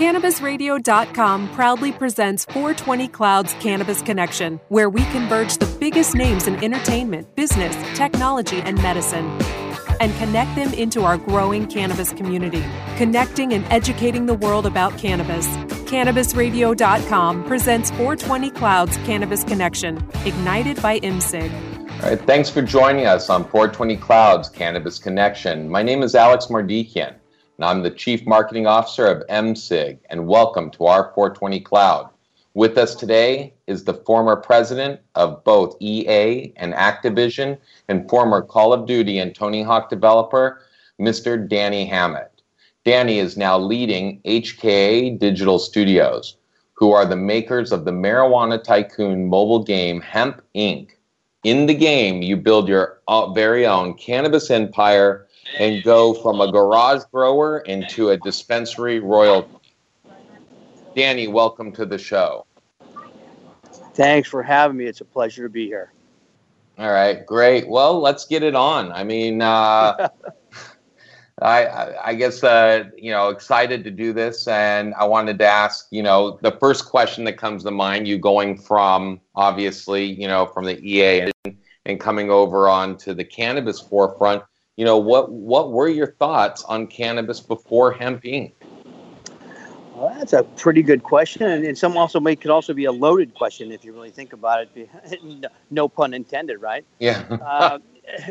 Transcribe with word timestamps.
CannabisRadio.com 0.00 1.50
proudly 1.50 1.92
presents 1.92 2.46
420 2.46 3.06
Clouds 3.08 3.54
Cannabis 3.60 4.00
Connection, 4.00 4.58
where 4.70 4.88
we 4.88 5.04
converge 5.12 5.58
the 5.58 5.66
biggest 5.78 6.14
names 6.14 6.46
in 6.46 6.56
entertainment, 6.64 7.36
business, 7.36 7.76
technology, 7.98 8.62
and 8.62 8.80
medicine 8.82 9.26
and 10.00 10.14
connect 10.16 10.56
them 10.56 10.72
into 10.72 11.02
our 11.02 11.18
growing 11.18 11.66
cannabis 11.66 12.14
community, 12.14 12.64
connecting 12.96 13.52
and 13.52 13.62
educating 13.70 14.24
the 14.24 14.32
world 14.32 14.64
about 14.64 14.96
cannabis. 14.96 15.46
CannabisRadio.com 15.90 17.44
presents 17.44 17.90
420 17.90 18.50
Clouds 18.52 18.96
Cannabis 19.04 19.44
Connection, 19.44 19.98
ignited 20.24 20.80
by 20.80 20.98
mCig. 21.00 21.52
All 22.02 22.08
right, 22.08 22.20
thanks 22.22 22.48
for 22.48 22.62
joining 22.62 23.04
us 23.04 23.28
on 23.28 23.42
420 23.42 23.98
Clouds 23.98 24.48
Cannabis 24.48 24.98
Connection. 24.98 25.68
My 25.68 25.82
name 25.82 26.02
is 26.02 26.14
Alex 26.14 26.46
Mardikian, 26.46 27.16
and 27.60 27.66
I'm 27.66 27.82
the 27.82 27.90
Chief 27.90 28.26
Marketing 28.26 28.66
Officer 28.66 29.06
of 29.06 29.26
mCig, 29.26 29.98
and 30.08 30.26
welcome 30.26 30.70
to 30.70 30.86
our 30.86 31.12
420 31.14 31.60
Cloud. 31.60 32.08
With 32.54 32.78
us 32.78 32.94
today 32.94 33.52
is 33.66 33.84
the 33.84 33.92
former 33.92 34.34
president 34.34 34.98
of 35.14 35.44
both 35.44 35.76
EA 35.78 36.54
and 36.56 36.72
Activision 36.72 37.58
and 37.88 38.08
former 38.08 38.40
Call 38.40 38.72
of 38.72 38.86
Duty 38.86 39.18
and 39.18 39.34
Tony 39.34 39.62
Hawk 39.62 39.90
developer, 39.90 40.62
Mr. 40.98 41.46
Danny 41.46 41.84
Hammett. 41.84 42.40
Danny 42.86 43.18
is 43.18 43.36
now 43.36 43.58
leading 43.58 44.22
HKA 44.22 45.18
Digital 45.18 45.58
Studios, 45.58 46.38
who 46.72 46.92
are 46.92 47.04
the 47.04 47.14
makers 47.14 47.72
of 47.72 47.84
the 47.84 47.92
marijuana 47.92 48.64
tycoon 48.64 49.28
mobile 49.28 49.62
game 49.62 50.00
Hemp 50.00 50.40
Inc 50.54 50.92
in 51.42 51.66
the 51.66 51.74
game, 51.74 52.22
you 52.22 52.36
build 52.36 52.68
your 52.68 53.00
uh, 53.08 53.32
very 53.32 53.66
own 53.66 53.94
cannabis 53.94 54.50
empire 54.50 55.26
and 55.58 55.82
go 55.82 56.14
from 56.14 56.40
a 56.40 56.50
garage 56.50 57.02
grower 57.12 57.60
into 57.60 58.10
a 58.10 58.16
dispensary 58.16 59.00
royalty. 59.00 59.48
Danny, 60.94 61.28
welcome 61.28 61.72
to 61.72 61.86
the 61.86 61.98
show. 61.98 62.46
Thanks 63.94 64.28
for 64.28 64.42
having 64.42 64.76
me. 64.76 64.86
It's 64.86 65.00
a 65.00 65.04
pleasure 65.04 65.44
to 65.44 65.48
be 65.48 65.66
here. 65.66 65.92
All 66.78 66.90
right, 66.90 67.24
great. 67.26 67.68
Well, 67.68 68.00
let's 68.00 68.26
get 68.26 68.42
it 68.42 68.54
on. 68.54 68.90
I 68.92 69.04
mean, 69.04 69.42
uh, 69.42 70.08
I, 71.42 71.94
I 72.02 72.14
guess 72.14 72.42
uh, 72.42 72.84
you 72.96 73.10
know 73.10 73.28
excited 73.28 73.84
to 73.84 73.90
do 73.90 74.12
this, 74.12 74.46
and 74.48 74.94
I 74.94 75.04
wanted 75.04 75.38
to 75.38 75.46
ask 75.46 75.86
you 75.90 76.02
know 76.02 76.38
the 76.42 76.52
first 76.52 76.86
question 76.86 77.24
that 77.24 77.38
comes 77.38 77.64
to 77.64 77.70
mind. 77.70 78.06
You 78.06 78.18
going 78.18 78.58
from 78.58 79.20
obviously 79.34 80.04
you 80.04 80.28
know 80.28 80.46
from 80.46 80.64
the 80.64 80.78
EA 80.82 81.30
and, 81.44 81.56
and 81.86 82.00
coming 82.00 82.30
over 82.30 82.68
onto 82.68 83.14
the 83.14 83.24
cannabis 83.24 83.80
forefront. 83.80 84.42
You 84.80 84.86
know 84.86 84.96
what 84.96 85.30
what 85.30 85.72
were 85.72 85.88
your 85.88 86.12
thoughts 86.12 86.64
on 86.64 86.86
cannabis 86.86 87.38
before 87.38 87.92
hemp 87.92 88.22
Inc? 88.22 88.54
Well, 89.94 90.14
that's 90.18 90.32
a 90.32 90.42
pretty 90.42 90.82
good 90.82 91.02
question, 91.02 91.42
and 91.66 91.76
some 91.76 91.98
also 91.98 92.18
may 92.18 92.34
could 92.34 92.50
also 92.50 92.72
be 92.72 92.86
a 92.86 92.92
loaded 92.92 93.34
question 93.34 93.72
if 93.72 93.84
you 93.84 93.92
really 93.92 94.10
think 94.10 94.32
about 94.32 94.68
it. 94.74 94.88
no 95.70 95.86
pun 95.86 96.14
intended, 96.14 96.62
right? 96.62 96.86
Yeah. 96.98 97.26
uh, 97.44 97.78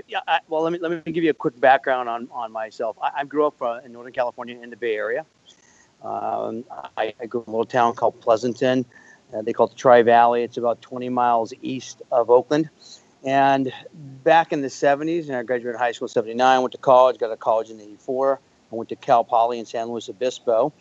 yeah. 0.08 0.22
I, 0.28 0.40
well, 0.48 0.64
let 0.64 0.74
me 0.74 0.80
let 0.80 1.06
me 1.06 1.12
give 1.12 1.24
you 1.24 1.30
a 1.30 1.36
quick 1.36 1.60
background 1.60 2.10
on 2.10 2.28
on 2.32 2.52
myself. 2.52 2.98
I, 3.00 3.12
I 3.18 3.26
grew 3.26 3.46
up 3.46 3.62
uh, 3.62 3.82
in 3.86 3.92
Northern 3.92 4.14
California 4.14 4.60
in 4.60 4.72
the 4.72 4.76
Bay 4.76 4.96
Area. 4.96 5.28
Um, 6.02 6.66
I, 6.98 7.14
I, 7.22 7.28
grew 7.28 7.42
up 7.42 7.48
in 7.48 7.54
a 7.54 7.58
little 7.58 7.66
town 7.66 7.94
called 7.94 8.20
Pleasanton. 8.22 8.86
Uh, 9.32 9.44
they 9.44 9.54
call 9.54 9.68
it 9.68 9.74
the 9.74 9.76
Tri 9.76 10.02
Valley. 10.02 10.42
It's 10.42 10.58
about 10.58 10.82
20 10.82 11.10
miles 11.10 11.54
east 11.62 12.02
of 12.12 12.32
Oakland. 12.32 12.72
And 13.24 13.74
back 14.24 14.54
in 14.54 14.62
the 14.62 14.68
70s, 14.68 15.28
and 15.28 15.36
I 15.36 15.44
graduated 15.44 15.80
high 15.80 15.92
school 15.92 16.08
in 16.08 16.14
79, 16.14 16.62
went 16.62 16.72
to 16.72 16.78
college, 16.78 17.18
got 17.18 17.32
a 17.32 17.38
college 17.38 17.70
in 17.70 17.80
84. 17.80 18.40
I 18.72 18.76
went 18.76 18.90
to 18.90 18.96
Cal 18.96 19.24
Poly 19.24 19.60
in 19.60 19.66
San 19.66 19.88
Luis 19.88 20.10
Obispo. 20.10 20.72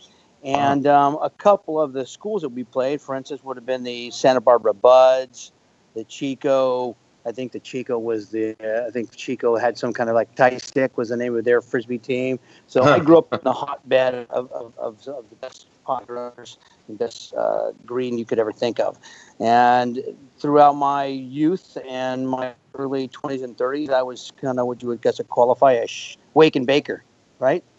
And 0.45 0.87
um, 0.87 1.19
a 1.21 1.31
couple 1.31 1.81
of 1.81 1.93
the 1.93 2.07
schools 2.07 2.43
that 2.43 2.51
we 2.51 2.63
played, 2.63 3.01
for 3.01 3.17
instance, 3.17 3.43
would 3.43 3.57
have 3.57 3.67
been 3.67 3.83
the 3.83 4.11
Santa 4.13 4.41
Barbara 4.41 4.73
Buds, 4.73 5.51
the 5.95 6.05
Chico, 6.05 6.97
I 7.29 7.33
think 7.33 7.53
the 7.53 7.61
Chico 7.61 7.99
was 7.99 8.31
the. 8.31 8.57
Uh, 8.59 8.87
I 8.87 8.91
think 8.91 9.15
Chico 9.15 9.57
had 9.57 9.77
some 9.77 9.93
kind 9.93 10.09
of 10.09 10.15
like 10.15 10.35
tie 10.35 10.57
stick 10.57 10.97
was 10.97 11.11
the 11.11 11.17
name 11.17 11.37
of 11.37 11.45
their 11.45 11.61
frisbee 11.61 11.99
team. 11.99 12.39
So. 12.67 12.83
I 12.83 12.99
grew 12.99 13.19
up 13.19 13.33
in 13.35 13.41
the 13.43 13.53
hotbed 13.53 14.27
of, 14.31 14.51
of, 14.51 14.73
of, 14.79 15.07
of 15.07 15.29
the 15.29 15.37
best 15.37 15.67
pot 15.85 16.09
and 16.09 16.99
best 16.99 17.35
uh, 17.35 17.73
green 17.85 18.19
you 18.19 18.25
could 18.25 18.39
ever 18.39 18.53
think 18.53 18.81
of. 18.81 18.99
And 19.41 20.01
throughout 20.39 20.75
my 20.75 21.05
youth 21.05 21.77
and 21.89 22.29
my 22.29 22.55
early 22.75 23.09
20s 23.09 23.45
and 23.45 23.57
30s, 23.57 23.91
I 23.91 24.03
was 24.03 24.33
kind 24.41 24.59
of 24.59 24.67
what 24.67 24.83
you 24.83 24.89
would 24.89 25.03
guess 25.03 25.21
a 25.21 25.25
qualify 25.25 25.73
a 25.73 25.87
wake 26.35 26.57
and 26.57 26.67
baker, 26.67 27.05
right? 27.39 27.63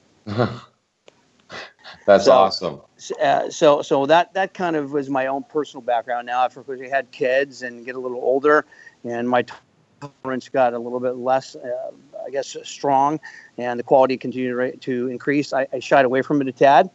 That's 2.06 2.26
so, 2.26 2.32
awesome. 2.32 2.82
Uh, 3.22 3.50
so, 3.50 3.82
so 3.82 4.06
that 4.06 4.34
that 4.34 4.54
kind 4.54 4.76
of 4.76 4.92
was 4.92 5.10
my 5.10 5.28
own 5.28 5.44
personal 5.44 5.82
background. 5.82 6.28
Now, 6.28 6.44
after 6.44 6.62
we 6.62 6.90
had 6.90 7.12
kids 7.12 7.62
and 7.62 7.86
get 7.86 7.96
a 7.96 8.00
little 8.00 8.22
older, 8.22 8.66
and 9.04 9.30
my 9.30 9.46
tolerance 10.00 10.50
got 10.50 10.74
a 10.74 10.80
little 10.80 11.00
bit 11.00 11.16
less, 11.16 11.56
uh, 11.56 11.92
I 12.26 12.30
guess, 12.30 12.56
strong, 12.64 13.20
and 13.58 13.80
the 13.80 13.84
quality 13.84 14.18
continued 14.18 14.82
to 14.82 15.08
increase. 15.08 15.54
I, 15.54 15.68
I 15.74 15.80
shied 15.80 16.06
away 16.06 16.22
from 16.22 16.42
it 16.42 16.48
a 16.48 16.52
tad, 16.52 16.90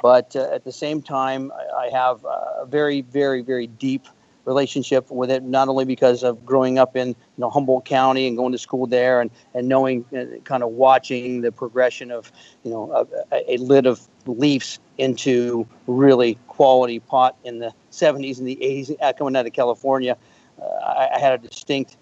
but 0.00 0.34
uh, 0.34 0.50
at 0.52 0.64
the 0.64 0.72
same 0.72 1.02
time, 1.02 1.52
I, 1.76 1.88
have 1.92 2.24
a 2.24 2.66
very, 2.66 3.02
very, 3.02 3.42
very 3.42 3.66
deep 3.66 4.06
relationship 4.44 5.10
with 5.10 5.30
it. 5.30 5.42
Not 5.44 5.68
only 5.68 5.84
because 5.84 6.24
of 6.24 6.44
growing 6.44 6.78
up 6.78 6.96
in 6.96 7.08
you 7.08 7.16
know 7.38 7.50
Humboldt 7.50 7.84
County 7.84 8.26
and 8.26 8.36
going 8.36 8.52
to 8.52 8.58
school 8.58 8.86
there, 8.86 9.20
and 9.20 9.30
and 9.54 9.68
knowing, 9.68 10.04
uh, 10.16 10.40
kind 10.44 10.62
of 10.62 10.70
watching 10.70 11.42
the 11.42 11.52
progression 11.52 12.10
of 12.10 12.32
you 12.64 12.70
know 12.70 13.06
a, 13.30 13.54
a 13.54 13.56
lid 13.58 13.86
of 13.86 14.00
leaves 14.26 14.80
into 14.98 15.66
really 15.86 16.38
quality 16.48 17.00
pot 17.00 17.36
in 17.44 17.58
the 17.58 17.72
70s 17.90 18.38
and 18.38 18.46
the 18.46 18.56
80s 18.56 19.18
coming 19.18 19.34
out 19.34 19.46
of 19.46 19.52
California 19.52 20.16
I, 20.60 21.10
I, 21.14 21.18
had 21.18 21.32
a 21.32 21.48
distinct, 21.48 21.96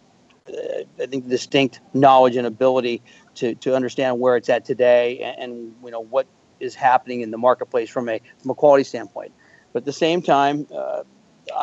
uh, 0.48 0.82
I 1.00 1.06
think, 1.06 1.28
distinct 1.28 1.80
knowledge 1.94 2.36
and 2.36 2.46
ability 2.46 3.02
to, 3.36 3.54
to 3.56 3.74
understand 3.74 4.18
where 4.20 4.36
it's 4.36 4.48
at 4.48 4.64
today 4.64 5.20
and, 5.20 5.52
and, 5.52 5.74
you 5.84 5.90
know 5.90 6.00
what 6.00 6.26
is 6.58 6.74
happening 6.74 7.22
in 7.22 7.30
the 7.30 7.38
marketplace 7.38 7.88
from 7.88 8.08
a 8.08 8.20
from 8.38 8.50
a 8.50 8.54
quality 8.54 8.84
standpoint. 8.84 9.32
But 9.72 9.82
at 9.82 9.84
the 9.86 9.92
same 9.92 10.20
time, 10.20 10.66
uh, 10.74 11.04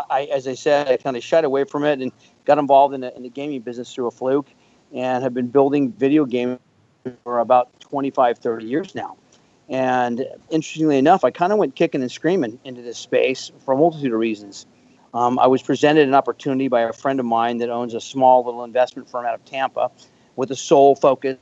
I, 0.09 0.27
as 0.33 0.47
I 0.47 0.55
said, 0.55 0.87
I 0.87 0.97
kind 0.97 1.15
of 1.15 1.23
shied 1.23 1.43
away 1.43 1.65
from 1.65 1.83
it 1.83 1.99
and 2.01 2.11
got 2.45 2.57
involved 2.57 2.95
in 2.95 3.01
the, 3.01 3.15
in 3.15 3.23
the 3.23 3.29
gaming 3.29 3.61
business 3.61 3.93
through 3.93 4.07
a 4.07 4.11
fluke, 4.11 4.49
and 4.93 5.23
have 5.23 5.33
been 5.33 5.47
building 5.47 5.91
video 5.91 6.25
games 6.25 6.59
for 7.23 7.39
about 7.39 7.79
25, 7.81 8.39
30 8.39 8.65
years 8.65 8.95
now. 8.95 9.17
And 9.69 10.25
interestingly 10.49 10.97
enough, 10.97 11.23
I 11.23 11.31
kind 11.31 11.51
of 11.51 11.59
went 11.59 11.75
kicking 11.75 12.01
and 12.01 12.11
screaming 12.11 12.59
into 12.63 12.81
this 12.81 12.97
space 12.97 13.51
for 13.65 13.73
a 13.73 13.77
multitude 13.77 14.13
of 14.13 14.19
reasons. 14.19 14.65
Um, 15.13 15.39
I 15.39 15.47
was 15.47 15.61
presented 15.61 16.07
an 16.07 16.13
opportunity 16.13 16.67
by 16.67 16.81
a 16.81 16.93
friend 16.93 17.19
of 17.19 17.25
mine 17.25 17.57
that 17.59 17.69
owns 17.69 17.93
a 17.93 18.01
small 18.01 18.43
little 18.43 18.63
investment 18.63 19.09
firm 19.09 19.25
out 19.25 19.33
of 19.33 19.43
Tampa 19.45 19.89
with 20.35 20.51
a 20.51 20.55
sole 20.55 20.95
focus 20.95 21.37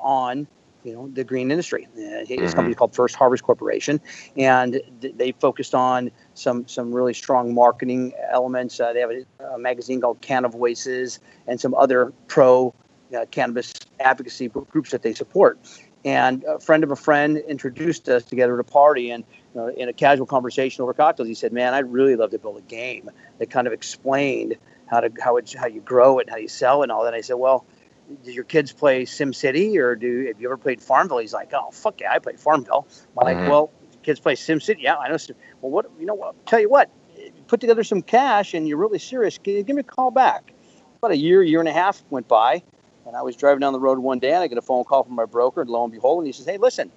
on 0.00 0.46
you 0.86 0.92
know 0.92 1.08
the 1.08 1.24
green 1.24 1.50
industry. 1.50 1.88
Uh, 1.96 2.24
his 2.24 2.28
mm-hmm. 2.28 2.50
company 2.52 2.74
called 2.74 2.94
First 2.94 3.16
Harvest 3.16 3.42
Corporation, 3.42 4.00
and 4.36 4.80
th- 5.00 5.14
they 5.16 5.32
focused 5.32 5.74
on 5.74 6.10
some 6.34 6.66
some 6.68 6.92
really 6.94 7.12
strong 7.12 7.52
marketing 7.52 8.12
elements. 8.30 8.78
Uh, 8.78 8.92
they 8.92 9.00
have 9.00 9.10
a, 9.10 9.54
a, 9.54 9.58
magazine 9.58 10.00
called 10.00 10.20
Canna 10.20 10.48
Voices 10.48 11.18
and 11.48 11.60
some 11.60 11.74
other 11.74 12.12
pro 12.28 12.72
uh, 13.16 13.26
cannabis 13.32 13.74
advocacy 13.98 14.48
groups 14.48 14.90
that 14.92 15.02
they 15.02 15.12
support. 15.12 15.58
And 16.06 16.44
a 16.44 16.60
friend 16.60 16.84
of 16.84 16.92
a 16.92 16.96
friend 16.96 17.36
introduced 17.36 18.08
us 18.08 18.22
together 18.24 18.54
at 18.54 18.60
a 18.60 18.70
party, 18.70 19.10
and 19.10 19.24
you 19.54 19.60
know, 19.60 19.66
in 19.66 19.88
a 19.88 19.92
casual 19.92 20.26
conversation 20.26 20.82
over 20.82 20.94
cocktails, 20.94 21.28
he 21.28 21.34
said, 21.34 21.52
"Man, 21.52 21.74
I'd 21.74 21.92
really 21.92 22.14
love 22.14 22.30
to 22.30 22.38
build 22.38 22.58
a 22.58 22.62
game 22.62 23.10
that 23.38 23.50
kind 23.50 23.66
of 23.66 23.72
explained 23.72 24.56
how 24.86 25.00
to 25.00 25.10
how 25.20 25.36
it, 25.36 25.52
how 25.52 25.66
you 25.66 25.80
grow 25.80 26.20
it, 26.20 26.30
how 26.30 26.36
you 26.36 26.46
sell 26.46 26.82
it, 26.82 26.84
and 26.84 26.92
all 26.92 27.04
that." 27.04 27.12
I 27.12 27.20
said, 27.20 27.34
"Well." 27.34 27.66
do 28.22 28.30
your 28.30 28.44
kids 28.44 28.72
play 28.72 29.04
Sim 29.04 29.32
City 29.32 29.78
or 29.78 29.96
do 29.96 30.26
have 30.26 30.40
you 30.40 30.46
ever 30.46 30.56
played 30.56 30.80
Farmville? 30.80 31.18
He's 31.18 31.32
like, 31.32 31.52
oh 31.52 31.72
fuck 31.72 32.00
yeah, 32.00 32.12
I 32.12 32.20
play 32.20 32.36
Farmville. 32.36 32.86
I'm 33.18 33.26
mm-hmm. 33.26 33.40
like, 33.40 33.50
well, 33.50 33.72
kids 34.04 34.20
play 34.20 34.36
Sim 34.36 34.60
City. 34.60 34.82
Yeah, 34.82 34.96
I 34.96 35.08
know. 35.08 35.16
Well, 35.60 35.72
what 35.72 35.90
you 35.98 36.06
know? 36.06 36.14
What, 36.14 36.46
tell 36.46 36.60
you 36.60 36.70
what, 36.70 36.88
put 37.48 37.60
together 37.60 37.82
some 37.82 38.02
cash 38.02 38.54
and 38.54 38.68
you're 38.68 38.78
really 38.78 39.00
serious. 39.00 39.38
Give 39.38 39.68
me 39.68 39.80
a 39.80 39.82
call 39.82 40.12
back. 40.12 40.52
About 40.98 41.10
a 41.10 41.16
year, 41.16 41.42
year 41.42 41.58
and 41.60 41.68
a 41.68 41.72
half 41.72 42.02
went 42.08 42.28
by, 42.28 42.62
and 43.06 43.16
I 43.16 43.22
was 43.22 43.36
driving 43.36 43.60
down 43.60 43.72
the 43.72 43.80
road 43.80 43.98
one 43.98 44.18
day 44.18 44.32
and 44.32 44.42
I 44.42 44.46
get 44.46 44.58
a 44.58 44.62
phone 44.62 44.84
call 44.84 45.04
from 45.04 45.14
my 45.14 45.24
broker, 45.24 45.60
and 45.62 45.70
lo 45.70 45.84
and 45.84 45.92
behold, 45.92 46.20
and 46.20 46.26
he 46.26 46.32
says, 46.32 46.46
"Hey, 46.46 46.58
listen, 46.58 46.90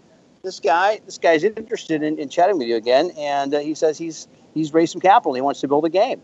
this 0.43 0.59
guy, 0.59 0.99
this 1.05 1.17
guy's 1.17 1.43
interested 1.43 2.03
in, 2.03 2.17
in 2.19 2.29
chatting 2.29 2.57
with 2.57 2.67
you 2.67 2.75
again, 2.75 3.11
and 3.17 3.53
uh, 3.53 3.59
he 3.59 3.73
says 3.75 3.97
he's 3.97 4.27
he's 4.53 4.73
raised 4.73 4.91
some 4.91 5.01
capital. 5.01 5.33
he 5.33 5.41
wants 5.41 5.61
to 5.61 5.67
build 5.67 5.85
a 5.85 5.89
game." 5.89 6.21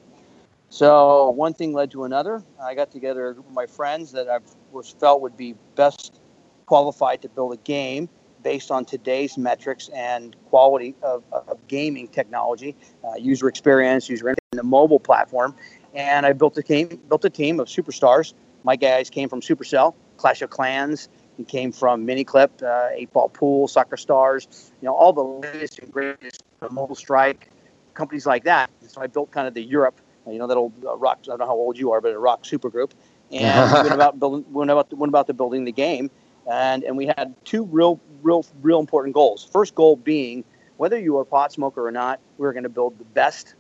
So 0.70 1.30
one 1.30 1.54
thing 1.54 1.74
led 1.74 1.92
to 1.92 2.04
another. 2.04 2.44
I 2.62 2.76
got 2.76 2.92
together 2.92 3.28
a 3.28 3.34
group 3.34 3.48
of 3.48 3.54
my 3.54 3.66
friends 3.66 4.12
that 4.14 4.28
I 4.28 4.40
was 4.72 4.90
felt 4.90 5.22
would 5.22 5.38
be 5.38 5.56
best 5.76 6.20
qualified 6.66 7.22
to 7.22 7.30
build 7.30 7.54
a 7.54 7.58
game 7.58 8.10
based 8.44 8.72
on 8.72 8.86
today's 8.86 9.38
metrics 9.38 9.90
and 9.90 10.36
quality 10.50 10.96
of, 11.02 11.24
of 11.32 11.58
gaming 11.68 12.08
technology, 12.08 12.76
uh, 13.04 13.16
user 13.16 13.48
experience, 13.48 14.10
user 14.10 14.30
in 14.30 14.36
the 14.52 14.64
mobile 14.64 15.00
platform. 15.00 15.56
And 15.94 16.26
I 16.26 16.34
built 16.34 16.58
a 16.58 16.62
team, 16.62 17.00
built 17.10 17.26
a 17.26 17.30
team 17.30 17.60
of 17.60 17.68
superstars 17.68 18.34
my 18.66 18.76
guys 18.76 19.10
came 19.10 19.30
from 19.30 19.42
Supercell, 19.42 19.94
Clash 20.18 20.42
of 20.42 20.50
Clans, 20.50 21.08
It 21.38 21.48
came 21.48 21.72
from 21.72 22.06
Miniclip, 22.06 22.64
uh, 22.64 22.90
Eight 22.94 23.14
Ball 23.14 23.30
Pool, 23.30 23.68
Soccer 23.68 23.96
Stars, 23.96 24.72
you 24.82 24.88
know, 24.88 24.96
all 24.96 25.14
the 25.14 25.24
latest 25.24 25.80
and 25.80 25.92
greatest 25.92 26.44
uh, 26.62 26.70
Mobile 26.70 26.96
Strike 26.96 27.52
companies 27.94 28.26
like 28.26 28.44
that. 28.46 28.72
And 28.82 28.90
so 28.90 29.02
I 29.02 29.08
built 29.08 29.32
kind 29.32 29.48
of 29.48 29.54
the 29.54 29.62
Europe, 29.62 30.02
you 30.28 30.40
know, 30.40 30.48
that 30.48 30.58
old 30.58 30.74
uh, 30.84 30.98
rock. 30.98 31.20
I 31.24 31.28
don't 31.28 31.40
know 31.40 31.46
how 31.46 31.54
old 31.54 31.78
you 31.78 31.92
are, 31.92 32.02
but 32.02 32.12
a 32.12 32.20
rock 32.20 32.44
supergroup. 32.44 32.92
And 33.32 33.72
we 33.72 33.82
went 33.82 33.94
about 34.02 34.20
building, 34.20 34.46
went 34.52 34.72
about, 34.72 34.92
went 34.94 35.10
about 35.10 35.28
the 35.28 35.34
building 35.34 35.66
the 35.66 35.72
game, 35.72 36.10
and 36.50 36.84
and 36.84 36.98
we 36.98 37.06
had 37.06 37.36
two 37.46 37.66
real, 37.66 38.02
real, 38.24 38.46
real 38.62 38.80
important 38.80 39.14
goals. 39.14 39.48
First 39.52 39.76
goal 39.76 39.96
being 39.96 40.44
whether 40.78 41.00
you 41.00 41.18
are 41.18 41.22
a 41.22 41.26
pot 41.26 41.54
smoker 41.54 41.86
or 41.86 41.92
not, 41.92 42.20
we 42.38 42.44
we're 42.44 42.54
going 42.54 42.64
to 42.64 42.70
build 42.70 42.98
the 42.98 43.06
best, 43.06 43.56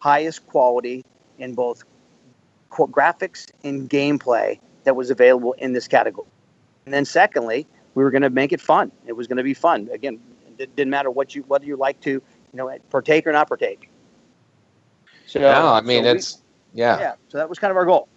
highest 0.00 0.46
quality 0.46 1.04
in 1.38 1.54
both 1.54 1.84
graphics 2.70 3.50
and 3.64 3.88
gameplay 3.88 4.58
that 4.84 4.94
was 4.96 5.10
available 5.10 5.54
in 5.54 5.72
this 5.72 5.88
category. 5.88 6.28
And 6.84 6.94
then 6.94 7.04
secondly, 7.04 7.66
we 7.94 8.04
were 8.04 8.10
going 8.10 8.22
to 8.22 8.30
make 8.30 8.52
it 8.52 8.60
fun. 8.60 8.92
It 9.06 9.12
was 9.14 9.26
going 9.26 9.38
to 9.38 9.42
be 9.42 9.54
fun. 9.54 9.88
Again, 9.92 10.20
it 10.58 10.74
didn't 10.76 10.90
matter 10.90 11.10
what 11.10 11.34
you 11.34 11.42
whether 11.42 11.64
you 11.64 11.76
like 11.76 12.00
to, 12.00 12.10
you 12.10 12.22
know, 12.54 12.74
partake 12.90 13.26
or 13.26 13.32
not 13.32 13.48
partake. 13.48 13.90
So 15.26 15.40
no, 15.40 15.68
I 15.68 15.80
mean 15.82 16.04
so 16.04 16.10
it's 16.10 16.42
we, 16.72 16.80
yeah. 16.80 16.98
Yeah. 16.98 17.14
So 17.28 17.38
that 17.38 17.48
was 17.48 17.58
kind 17.58 17.70
of 17.70 17.76
our 17.76 17.84
goal. 17.84 18.08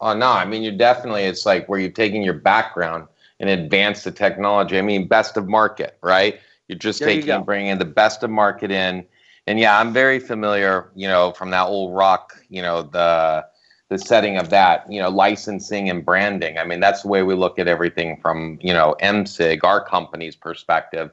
Oh 0.00 0.14
no, 0.14 0.30
I 0.30 0.44
mean 0.44 0.62
you're 0.62 0.76
definitely 0.76 1.24
it's 1.24 1.44
like 1.44 1.68
where 1.68 1.80
you're 1.80 1.90
taking 1.90 2.22
your 2.22 2.34
background 2.34 3.08
and 3.40 3.50
advance 3.50 4.04
the 4.04 4.10
technology. 4.10 4.78
I 4.78 4.82
mean, 4.82 5.06
best 5.08 5.36
of 5.36 5.48
market, 5.48 5.98
right? 6.02 6.40
You're 6.68 6.78
just 6.78 7.00
there 7.00 7.08
taking 7.08 7.28
you 7.28 7.40
bringing 7.40 7.78
the 7.78 7.84
best 7.84 8.22
of 8.22 8.30
market 8.30 8.70
in. 8.70 9.04
And 9.48 9.58
yeah, 9.58 9.80
I'm 9.80 9.94
very 9.94 10.18
familiar, 10.18 10.90
you 10.94 11.08
know, 11.08 11.32
from 11.32 11.52
that 11.52 11.68
old 11.68 11.96
rock, 11.96 12.34
you 12.50 12.60
know, 12.60 12.82
the 12.82 13.46
the 13.88 13.98
setting 13.98 14.36
of 14.36 14.50
that, 14.50 14.84
you 14.92 15.00
know, 15.00 15.08
licensing 15.08 15.88
and 15.88 16.04
branding. 16.04 16.58
I 16.58 16.64
mean, 16.64 16.80
that's 16.80 17.00
the 17.00 17.08
way 17.08 17.22
we 17.22 17.34
look 17.34 17.58
at 17.58 17.66
everything 17.66 18.20
from, 18.20 18.58
you 18.60 18.74
know, 18.74 18.94
mCig, 19.00 19.64
our 19.64 19.82
company's 19.82 20.36
perspective. 20.36 21.10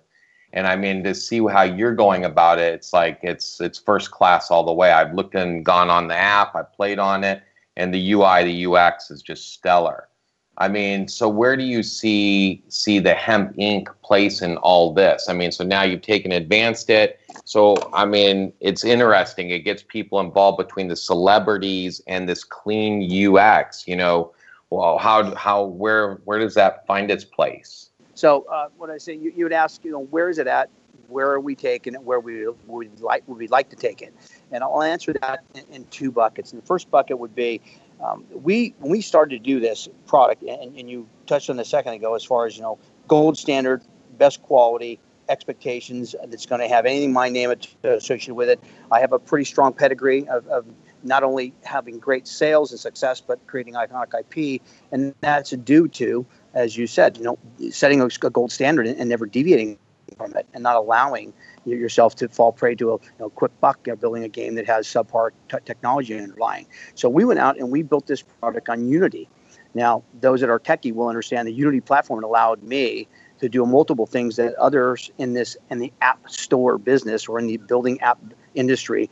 And 0.51 0.67
I 0.67 0.75
mean, 0.75 1.01
to 1.05 1.15
see 1.15 1.37
how 1.47 1.63
you're 1.63 1.95
going 1.95 2.25
about 2.25 2.59
it, 2.59 2.73
it's 2.73 2.91
like 2.91 3.19
it's 3.23 3.61
it's 3.61 3.79
first 3.79 4.11
class 4.11 4.51
all 4.51 4.65
the 4.65 4.73
way. 4.73 4.91
I've 4.91 5.13
looked 5.13 5.35
and 5.35 5.63
gone 5.63 5.89
on 5.89 6.09
the 6.09 6.17
app, 6.17 6.57
I've 6.57 6.73
played 6.73 6.99
on 6.99 7.23
it, 7.23 7.41
and 7.77 7.93
the 7.93 8.11
UI, 8.11 8.43
the 8.43 8.65
UX 8.65 9.11
is 9.11 9.21
just 9.21 9.53
stellar. 9.53 10.09
I 10.57 10.69
mean, 10.69 11.07
so 11.07 11.28
where 11.28 11.57
do 11.57 11.63
you 11.63 11.84
see 11.84 12.63
see 12.69 13.00
the 13.00 13.13
hemp 13.13 13.56
Inc. 13.57 13.88
place 14.04 14.42
in 14.42 14.57
all 14.57 14.94
this? 14.94 15.28
I 15.28 15.34
mean, 15.34 15.52
so 15.52 15.63
now 15.63 15.84
you've 15.84 16.02
taken 16.02 16.31
advanced 16.31 16.90
it. 16.90 17.19
So 17.44 17.75
I 17.94 18.06
mean, 18.06 18.54
it's 18.62 18.84
interesting. 18.84 19.50
It 19.50 19.60
gets 19.60 19.84
people 19.84 20.19
involved 20.19 20.57
between 20.57 20.88
the 20.88 20.96
celebrities 20.96 22.02
and 22.07 22.30
this 22.30 22.44
clean 22.44 23.04
UX. 23.04 23.88
You 23.88 23.98
know, 23.98 24.34
well, 24.69 24.98
how 24.98 25.36
how 25.36 25.66
where 25.66 26.16
where 26.25 26.40
does 26.40 26.54
that 26.56 26.88
find 26.88 27.12
its 27.12 27.25
place? 27.25 27.90
So 28.13 28.46
uh, 28.50 28.69
what 28.78 28.90
I 28.90 28.98
say, 28.98 29.13
you, 29.13 29.34
you 29.36 29.44
would 29.44 29.54
ask, 29.54 29.84
you 29.84 29.92
know, 29.92 30.06
where 30.06 30.30
is 30.30 30.38
it 30.38 30.48
at? 30.48 30.69
Where 31.07 31.30
are 31.31 31.40
we 31.40 31.54
taking 31.54 31.94
it? 31.94 32.02
Where 32.02 32.22
we 32.22 32.48
would 32.68 33.00
like 33.02 33.28
would 33.28 33.38
we 33.38 33.48
like 33.48 33.69
to 33.69 33.75
take 33.75 34.02
it? 34.02 34.13
And 34.52 34.63
I'll 34.63 34.81
answer 34.81 35.13
that 35.22 35.44
in, 35.54 35.63
in 35.72 35.86
two 35.86 36.12
buckets. 36.12 36.54
And 36.54 36.62
the 36.62 36.66
first 36.66 36.90
bucket 36.90 37.19
would 37.19 37.36
be 37.36 37.62
um, 38.03 38.25
we 38.31 38.74
when 38.80 38.92
we 38.92 39.01
started 39.01 39.38
to 39.38 39.44
do 39.44 39.59
this 39.59 39.88
product, 40.07 40.44
and, 40.44 40.77
and 40.77 40.89
you 40.89 41.07
touched 41.27 41.50
on 41.50 41.57
this 41.57 41.68
a 41.68 41.69
second 41.69 41.94
ago, 41.94 42.15
as 42.15 42.24
far 42.24 42.45
as 42.45 42.56
you 42.56 42.63
know, 42.63 42.77
gold 43.07 43.38
standard, 43.38 43.83
best 44.18 44.42
quality 44.44 45.00
expectations 45.30 46.15
that's 46.27 46.45
going 46.45 46.62
to 46.62 46.68
have 46.68 46.86
anything 46.86 47.12
my 47.12 47.30
name 47.30 47.51
associated 47.83 48.36
with 48.36 48.50
it. 48.50 48.59
I 48.92 49.00
have 49.00 49.12
a 49.12 49.19
pretty 49.19 49.45
strong 49.45 49.74
pedigree 49.74 50.27
of, 50.27 50.45
of, 50.47 50.65
not 51.03 51.24
only 51.24 51.53
having 51.63 52.00
great 52.00 52.27
sales 52.27 52.71
and 52.71 52.80
success, 52.80 53.21
but 53.21 53.45
creating 53.47 53.75
iconic 53.75 54.13
IP, 54.19 54.62
and 54.92 55.13
that's 55.21 55.51
due 55.51 55.88
to, 55.88 56.25
as 56.53 56.77
you 56.77 56.88
said, 56.88 57.18
you 57.18 57.24
know, 57.24 57.38
setting 57.69 58.01
a 58.01 58.07
gold 58.07 58.51
standard 58.51 58.88
and, 58.88 59.00
and 59.00 59.09
never 59.09 59.25
deviating 59.25 59.77
from 60.17 60.35
it, 60.35 60.45
and 60.53 60.63
not 60.63 60.75
allowing 60.75 61.33
yourself 61.65 62.15
to 62.15 62.29
fall 62.29 62.51
prey 62.51 62.75
to 62.75 62.91
a 62.91 62.94
you 62.94 63.09
know, 63.19 63.29
quick 63.29 63.51
buck 63.59 63.79
you 63.85 63.94
know, 63.94 63.97
building 63.97 64.23
a 64.23 64.29
game 64.29 64.56
that 64.56 64.65
has 64.65 64.88
subpar 64.88 65.31
t- 65.50 65.57
technology 65.65 66.17
underlying. 66.17 66.67
So 66.95 67.09
we 67.09 67.25
went 67.25 67.39
out 67.39 67.57
and 67.57 67.71
we 67.71 67.81
built 67.83 68.07
this 68.07 68.21
product 68.21 68.69
on 68.69 68.88
Unity. 68.88 69.29
Now, 69.73 70.03
those 70.21 70.41
that 70.41 70.50
are 70.50 70.59
techie 70.59 70.94
will 70.94 71.07
understand 71.07 71.47
the 71.47 71.53
Unity 71.53 71.81
platform 71.81 72.23
allowed 72.23 72.63
me 72.63 73.07
to 73.39 73.50
do 73.50 73.65
multiple 73.65 74.06
things 74.06 74.38
that 74.38 74.56
others 74.56 75.12
in 75.17 75.33
this 75.33 75.57
in 75.69 75.79
the 75.79 75.91
app 76.01 76.29
store 76.29 76.77
business 76.77 77.27
or 77.27 77.39
in 77.39 77.47
the 77.47 77.57
building 77.57 78.00
app 78.01 78.18
industry 78.53 79.09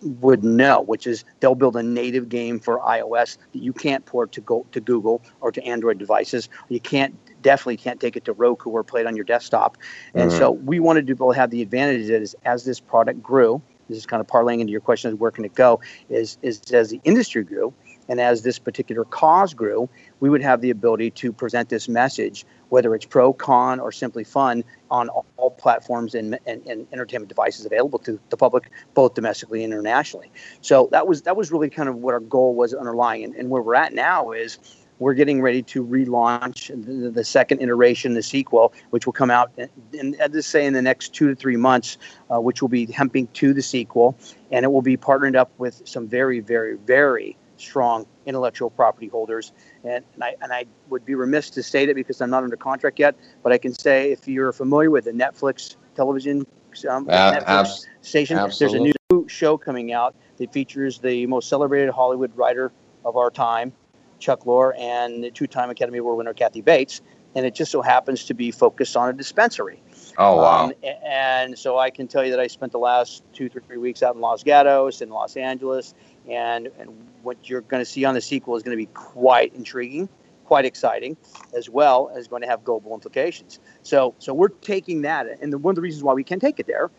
would 0.00 0.42
know, 0.42 0.80
which 0.80 1.06
is 1.06 1.24
they'll 1.40 1.54
build 1.54 1.76
a 1.76 1.82
native 1.82 2.28
game 2.30 2.58
for 2.58 2.78
iOS 2.80 3.36
that 3.52 3.62
you 3.62 3.72
can't 3.72 4.06
port 4.06 4.32
to 4.32 4.40
go 4.40 4.64
to 4.72 4.80
Google 4.80 5.22
or 5.40 5.52
to 5.52 5.62
Android 5.64 5.98
devices. 5.98 6.48
You 6.70 6.80
can't 6.80 7.14
definitely 7.42 7.76
can't 7.76 8.00
take 8.00 8.16
it 8.16 8.24
to 8.26 8.32
Roku 8.32 8.70
or 8.70 8.84
play 8.84 9.00
it 9.00 9.06
on 9.06 9.16
your 9.16 9.24
desktop. 9.24 9.76
And 10.14 10.30
mm-hmm. 10.30 10.38
so 10.38 10.50
we 10.52 10.80
wanted 10.80 11.06
to 11.06 11.14
be 11.14 11.18
able 11.18 11.32
to 11.32 11.38
have 11.38 11.50
the 11.50 11.62
advantages 11.62 12.34
as 12.44 12.64
this 12.64 12.80
product 12.80 13.22
grew. 13.22 13.62
This 13.88 13.98
is 13.98 14.06
kind 14.06 14.20
of 14.20 14.26
parlaying 14.26 14.60
into 14.60 14.70
your 14.70 14.80
question 14.80 15.12
of 15.12 15.20
where 15.20 15.32
can 15.32 15.44
it 15.44 15.54
go? 15.54 15.80
Is 16.08 16.38
is 16.42 16.60
as 16.72 16.90
the 16.90 17.00
industry 17.04 17.42
grew 17.42 17.74
and 18.10 18.20
as 18.20 18.42
this 18.42 18.58
particular 18.58 19.04
cause 19.04 19.54
grew, 19.54 19.88
we 20.18 20.28
would 20.28 20.42
have 20.42 20.60
the 20.60 20.70
ability 20.70 21.12
to 21.12 21.32
present 21.32 21.68
this 21.68 21.88
message, 21.88 22.44
whether 22.68 22.92
it's 22.96 23.06
pro, 23.06 23.32
con, 23.32 23.78
or 23.78 23.92
simply 23.92 24.24
fun, 24.24 24.64
on 24.90 25.08
all, 25.08 25.24
all 25.36 25.52
platforms 25.52 26.16
and, 26.16 26.36
and, 26.44 26.66
and, 26.66 26.88
entertainment 26.92 27.28
devices 27.28 27.64
available 27.64 28.00
to 28.00 28.18
the 28.30 28.36
public, 28.36 28.68
both 28.94 29.14
domestically 29.14 29.62
and 29.62 29.72
internationally. 29.72 30.32
So 30.60 30.88
that 30.90 31.06
was 31.06 31.22
that 31.22 31.36
was 31.36 31.52
really 31.52 31.70
kind 31.70 31.88
of 31.88 31.96
what 31.96 32.12
our 32.12 32.20
goal 32.20 32.56
was 32.56 32.74
underlying. 32.74 33.22
And, 33.22 33.34
and 33.36 33.48
where 33.48 33.62
we're 33.62 33.76
at 33.76 33.94
now 33.94 34.32
is 34.32 34.58
we're 35.00 35.14
getting 35.14 35.42
ready 35.42 35.62
to 35.62 35.84
relaunch 35.84 36.68
the, 36.68 37.10
the, 37.10 37.24
second 37.24 37.60
iteration, 37.60 38.14
the 38.14 38.22
sequel, 38.22 38.72
which 38.90 39.06
will 39.06 39.14
come 39.14 39.30
out, 39.30 39.50
in, 39.56 39.68
in, 39.92 40.16
just 40.30 40.50
say 40.50 40.64
in 40.64 40.74
the 40.74 40.82
next 40.82 41.14
two 41.14 41.28
to 41.28 41.34
three 41.34 41.56
months, 41.56 41.96
uh, 42.30 42.40
which 42.40 42.62
will 42.62 42.68
be 42.68 42.86
Hemp 42.86 43.14
Inc 43.14 43.32
to 43.32 43.52
the 43.52 43.62
sequel, 43.62 44.16
and 44.52 44.64
it 44.64 44.68
will 44.68 44.82
be 44.82 44.96
partnered 44.96 45.34
up 45.34 45.50
with 45.58 45.82
some 45.86 46.06
very, 46.06 46.40
very, 46.40 46.76
very 46.76 47.36
strong 47.56 48.06
intellectual 48.26 48.70
property 48.70 49.08
holders. 49.08 49.52
And, 49.84 50.04
and, 50.14 50.22
I, 50.22 50.36
and 50.42 50.52
I 50.52 50.66
would 50.90 51.04
be 51.04 51.14
remiss 51.14 51.50
to 51.50 51.62
state 51.62 51.88
it 51.88 51.94
because 51.94 52.20
I'm 52.20 52.30
not 52.30 52.44
under 52.44 52.56
contract 52.56 52.98
yet, 52.98 53.16
but 53.42 53.52
I 53.52 53.58
can 53.58 53.72
say 53.72 54.12
if 54.12 54.28
you're 54.28 54.52
familiar 54.52 54.90
with 54.90 55.04
the 55.04 55.12
Netflix 55.12 55.76
television 55.96 56.46
um, 56.88 57.08
uh, 57.08 57.32
Netflix 57.32 57.44
abs- 57.46 57.86
station, 58.02 58.38
absolutely. 58.38 58.78
there's 58.78 58.94
a 59.10 59.14
new 59.14 59.28
show 59.28 59.56
coming 59.56 59.92
out 59.92 60.14
that 60.36 60.52
features 60.52 60.98
the 60.98 61.26
most 61.26 61.48
celebrated 61.48 61.90
Hollywood 61.90 62.36
writer 62.36 62.70
of 63.04 63.16
our 63.16 63.30
time, 63.30 63.72
Chuck 64.20 64.44
Lorre 64.44 64.78
and 64.78 65.24
the 65.24 65.30
two-time 65.30 65.70
Academy 65.70 65.98
Award 65.98 66.18
winner 66.18 66.34
Kathy 66.34 66.60
Bates, 66.60 67.00
and 67.34 67.44
it 67.46 67.54
just 67.54 67.72
so 67.72 67.82
happens 67.82 68.24
to 68.26 68.34
be 68.34 68.50
focused 68.50 68.96
on 68.96 69.08
a 69.08 69.12
dispensary. 69.12 69.82
Oh 70.18 70.36
wow! 70.36 70.66
Um, 70.66 70.74
and 71.04 71.58
so 71.58 71.78
I 71.78 71.90
can 71.90 72.06
tell 72.06 72.24
you 72.24 72.30
that 72.30 72.40
I 72.40 72.46
spent 72.46 72.72
the 72.72 72.78
last 72.78 73.22
two, 73.32 73.48
three 73.48 73.76
weeks 73.76 74.02
out 74.02 74.14
in 74.14 74.20
Los 74.20 74.42
Gatos 74.42 75.00
in 75.00 75.08
Los 75.08 75.36
Angeles, 75.36 75.94
and 76.28 76.70
and 76.78 76.90
what 77.22 77.48
you're 77.48 77.62
going 77.62 77.80
to 77.80 77.90
see 77.90 78.04
on 78.04 78.14
the 78.14 78.20
sequel 78.20 78.56
is 78.56 78.62
going 78.62 78.76
to 78.76 78.80
be 78.80 78.90
quite 78.92 79.54
intriguing, 79.54 80.08
quite 80.44 80.64
exciting, 80.64 81.16
as 81.56 81.70
well 81.70 82.10
as 82.14 82.28
going 82.28 82.42
to 82.42 82.48
have 82.48 82.64
global 82.64 82.94
implications. 82.94 83.60
So 83.82 84.14
so 84.18 84.34
we're 84.34 84.48
taking 84.48 85.02
that, 85.02 85.26
and 85.40 85.52
the, 85.52 85.58
one 85.58 85.72
of 85.72 85.76
the 85.76 85.82
reasons 85.82 86.02
why 86.02 86.12
we 86.12 86.24
can 86.24 86.40
take 86.40 86.60
it 86.60 86.66
there 86.66 86.90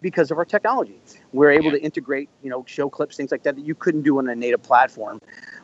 because 0.00 0.30
of 0.30 0.38
our 0.38 0.44
technology. 0.44 1.00
We're 1.32 1.50
able 1.50 1.66
yeah. 1.66 1.72
to 1.72 1.82
integrate, 1.82 2.28
you 2.42 2.50
know, 2.50 2.64
show 2.66 2.88
clips, 2.88 3.16
things 3.16 3.32
like 3.32 3.42
that 3.42 3.56
that 3.56 3.64
you 3.64 3.74
couldn't 3.74 4.02
do 4.02 4.18
on 4.18 4.28
a 4.28 4.34
native 4.34 4.62
platform. 4.62 5.20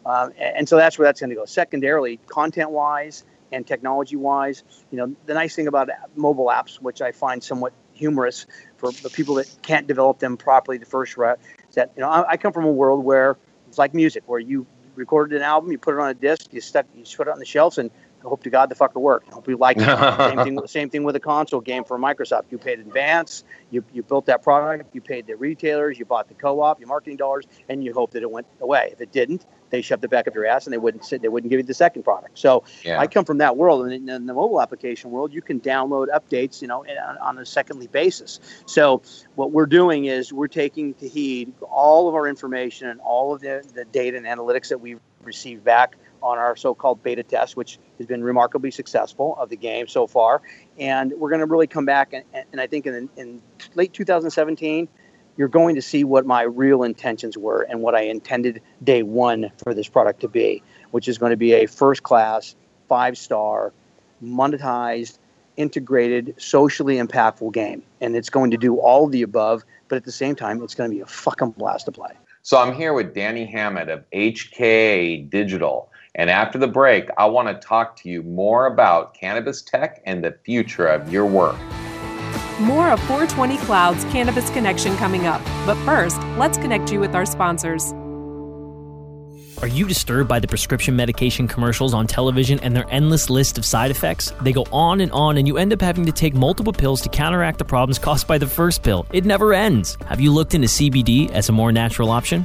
Um, 0.06 0.32
and 0.38 0.68
so 0.68 0.76
that's 0.76 0.98
where 0.98 1.06
that's 1.06 1.20
going 1.20 1.30
to 1.30 1.36
go. 1.36 1.44
Secondarily, 1.44 2.18
content-wise 2.26 3.24
and 3.52 3.66
technology-wise, 3.66 4.64
you 4.90 4.98
know, 4.98 5.14
the 5.26 5.34
nice 5.34 5.54
thing 5.54 5.66
about 5.66 5.88
mobile 6.16 6.46
apps, 6.46 6.76
which 6.76 7.00
I 7.00 7.12
find 7.12 7.42
somewhat 7.42 7.72
humorous 7.94 8.46
for 8.76 8.90
the 8.90 9.08
people 9.08 9.36
that 9.36 9.48
can't 9.62 9.86
develop 9.86 10.18
them 10.18 10.36
properly 10.36 10.78
the 10.78 10.86
first 10.86 11.16
route, 11.16 11.38
is 11.68 11.76
that 11.76 11.92
you 11.96 12.02
know 12.02 12.08
I, 12.08 12.32
I 12.32 12.36
come 12.36 12.52
from 12.52 12.64
a 12.64 12.72
world 12.72 13.04
where 13.04 13.36
it's 13.68 13.78
like 13.78 13.94
music, 13.94 14.24
where 14.26 14.40
you 14.40 14.66
recorded 14.96 15.36
an 15.36 15.42
album, 15.42 15.70
you 15.72 15.78
put 15.78 15.94
it 15.94 16.00
on 16.00 16.10
a 16.10 16.14
disc, 16.14 16.52
you 16.52 16.60
stuck, 16.60 16.86
you 16.94 17.04
put 17.16 17.28
it 17.28 17.30
on 17.30 17.38
the 17.38 17.44
shelves, 17.44 17.78
and 17.78 17.90
hope 18.28 18.42
to 18.44 18.50
God 18.50 18.68
the 18.68 18.74
fucker 18.74 19.00
worked. 19.00 19.28
I 19.30 19.34
hope 19.34 19.48
you 19.48 19.56
like 19.56 19.76
it. 19.78 19.84
same 19.84 20.38
thing. 20.44 20.66
Same 20.66 20.90
thing 20.90 21.04
with 21.04 21.16
a 21.16 21.20
console 21.20 21.60
game 21.60 21.84
for 21.84 21.98
Microsoft. 21.98 22.44
You 22.50 22.58
paid 22.58 22.78
advance. 22.80 23.44
You, 23.70 23.84
you 23.92 24.02
built 24.02 24.26
that 24.26 24.42
product. 24.42 24.94
You 24.94 25.00
paid 25.00 25.26
the 25.26 25.36
retailers. 25.36 25.98
You 25.98 26.04
bought 26.04 26.28
the 26.28 26.34
co-op. 26.34 26.80
Your 26.80 26.88
marketing 26.88 27.16
dollars, 27.16 27.44
and 27.68 27.82
you 27.84 27.92
hope 27.92 28.12
that 28.12 28.22
it 28.22 28.30
went 28.30 28.46
away. 28.60 28.90
If 28.92 29.00
it 29.00 29.12
didn't, 29.12 29.46
they 29.70 29.82
shoved 29.82 30.04
it 30.04 30.10
back 30.10 30.28
up 30.28 30.34
your 30.34 30.46
ass, 30.46 30.66
and 30.66 30.72
they 30.72 30.78
wouldn't 30.78 31.04
sit. 31.04 31.22
They 31.22 31.28
wouldn't 31.28 31.50
give 31.50 31.58
you 31.58 31.64
the 31.64 31.74
second 31.74 32.02
product. 32.02 32.38
So 32.38 32.64
yeah. 32.84 33.00
I 33.00 33.06
come 33.06 33.24
from 33.24 33.38
that 33.38 33.56
world, 33.56 33.84
and 33.84 33.92
in, 33.92 34.08
in, 34.08 34.26
the 34.26 34.34
mobile 34.34 34.60
application 34.60 35.10
world, 35.10 35.32
you 35.32 35.42
can 35.42 35.60
download 35.60 36.08
updates, 36.08 36.62
you 36.62 36.68
know, 36.68 36.84
on, 36.84 37.18
on 37.18 37.38
a 37.38 37.46
secondly 37.46 37.88
basis. 37.88 38.40
So 38.66 39.02
what 39.34 39.52
we're 39.52 39.66
doing 39.66 40.04
is 40.04 40.32
we're 40.32 40.48
taking 40.48 40.94
to 40.94 41.08
heed 41.08 41.52
all 41.62 42.08
of 42.08 42.14
our 42.14 42.28
information 42.28 42.88
and 42.88 43.00
all 43.00 43.34
of 43.34 43.40
the, 43.40 43.64
the 43.74 43.84
data 43.84 44.16
and 44.16 44.26
analytics 44.26 44.68
that 44.68 44.80
we 44.80 44.96
receive 45.22 45.64
back 45.64 45.96
on 46.24 46.38
our 46.38 46.56
so-called 46.56 47.02
beta 47.02 47.22
test, 47.22 47.56
which 47.56 47.78
has 47.98 48.06
been 48.06 48.24
remarkably 48.24 48.70
successful 48.70 49.36
of 49.38 49.50
the 49.50 49.56
game 49.56 49.86
so 49.86 50.06
far. 50.06 50.40
And 50.78 51.12
we're 51.18 51.28
going 51.28 51.40
to 51.40 51.46
really 51.46 51.66
come 51.66 51.84
back, 51.84 52.14
and, 52.14 52.24
and 52.50 52.60
I 52.60 52.66
think 52.66 52.86
in, 52.86 53.10
in 53.16 53.42
late 53.74 53.92
2017, 53.92 54.88
you're 55.36 55.48
going 55.48 55.74
to 55.74 55.82
see 55.82 56.02
what 56.02 56.24
my 56.24 56.42
real 56.42 56.82
intentions 56.82 57.36
were 57.36 57.62
and 57.68 57.82
what 57.82 57.94
I 57.94 58.02
intended 58.02 58.62
day 58.82 59.02
one 59.02 59.50
for 59.62 59.74
this 59.74 59.88
product 59.88 60.20
to 60.20 60.28
be, 60.28 60.62
which 60.92 61.08
is 61.08 61.18
going 61.18 61.30
to 61.30 61.36
be 61.36 61.52
a 61.52 61.66
first-class, 61.66 62.56
five-star, 62.88 63.72
monetized, 64.22 65.18
integrated, 65.56 66.34
socially 66.38 66.96
impactful 66.96 67.52
game. 67.52 67.82
And 68.00 68.16
it's 68.16 68.30
going 68.30 68.50
to 68.52 68.56
do 68.56 68.76
all 68.76 69.08
the 69.08 69.22
above, 69.22 69.64
but 69.88 69.96
at 69.96 70.04
the 70.04 70.12
same 70.12 70.36
time, 70.36 70.62
it's 70.62 70.74
going 70.74 70.90
to 70.90 70.96
be 70.96 71.02
a 71.02 71.06
fucking 71.06 71.50
blast 71.50 71.86
to 71.86 71.92
play. 71.92 72.12
So 72.42 72.58
I'm 72.58 72.74
here 72.74 72.92
with 72.92 73.14
Danny 73.14 73.46
Hammett 73.46 73.88
of 73.88 74.04
HK 74.10 75.30
Digital. 75.30 75.90
And 76.16 76.30
after 76.30 76.58
the 76.58 76.68
break, 76.68 77.08
I 77.18 77.26
want 77.26 77.48
to 77.48 77.66
talk 77.66 77.96
to 77.96 78.08
you 78.08 78.22
more 78.22 78.66
about 78.66 79.14
cannabis 79.14 79.62
tech 79.62 80.00
and 80.06 80.22
the 80.22 80.36
future 80.44 80.86
of 80.86 81.12
your 81.12 81.26
work. 81.26 81.56
More 82.60 82.90
of 82.90 83.00
420 83.00 83.56
Clouds 83.58 84.04
Cannabis 84.04 84.48
Connection 84.50 84.96
coming 84.96 85.26
up. 85.26 85.42
But 85.66 85.74
first, 85.84 86.20
let's 86.38 86.56
connect 86.56 86.92
you 86.92 87.00
with 87.00 87.14
our 87.14 87.26
sponsors. 87.26 87.92
Are 89.60 89.68
you 89.68 89.86
disturbed 89.88 90.28
by 90.28 90.40
the 90.40 90.46
prescription 90.46 90.94
medication 90.94 91.48
commercials 91.48 91.94
on 91.94 92.06
television 92.06 92.60
and 92.60 92.76
their 92.76 92.86
endless 92.90 93.30
list 93.30 93.56
of 93.58 93.64
side 93.64 93.90
effects? 93.90 94.32
They 94.42 94.52
go 94.52 94.66
on 94.70 95.00
and 95.00 95.10
on, 95.10 95.36
and 95.36 95.48
you 95.48 95.56
end 95.56 95.72
up 95.72 95.80
having 95.80 96.04
to 96.06 96.12
take 96.12 96.34
multiple 96.34 96.72
pills 96.72 97.00
to 97.02 97.08
counteract 97.08 97.58
the 97.58 97.64
problems 97.64 97.98
caused 98.00 98.28
by 98.28 98.38
the 98.38 98.46
first 98.46 98.84
pill. 98.84 99.06
It 99.12 99.24
never 99.24 99.52
ends. 99.52 99.96
Have 100.06 100.20
you 100.20 100.32
looked 100.32 100.54
into 100.54 100.68
CBD 100.68 101.30
as 101.30 101.48
a 101.48 101.52
more 101.52 101.72
natural 101.72 102.10
option? 102.10 102.44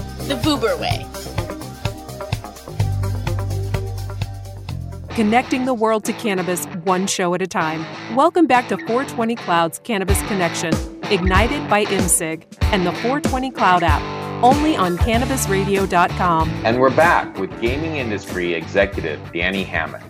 the 0.31 0.37
Vuber 0.37 0.79
way. 0.79 1.05
Connecting 5.13 5.65
the 5.65 5.73
world 5.73 6.05
to 6.05 6.13
cannabis 6.13 6.63
one 6.85 7.05
show 7.05 7.33
at 7.33 7.41
a 7.41 7.47
time. 7.47 7.85
Welcome 8.15 8.47
back 8.47 8.69
to 8.69 8.77
420 8.77 9.35
Cloud's 9.35 9.79
Cannabis 9.79 10.21
Connection, 10.27 10.73
ignited 11.11 11.69
by 11.69 11.83
mCig 11.83 12.45
and 12.61 12.85
the 12.87 12.93
420 12.93 13.51
Cloud 13.51 13.83
app, 13.83 14.01
only 14.41 14.77
on 14.77 14.97
cannabisradio.com. 14.99 16.49
And 16.63 16.79
we're 16.79 16.95
back 16.95 17.37
with 17.37 17.49
gaming 17.59 17.97
industry 17.97 18.53
executive 18.53 19.19
Danny 19.33 19.65
Hammett. 19.65 20.01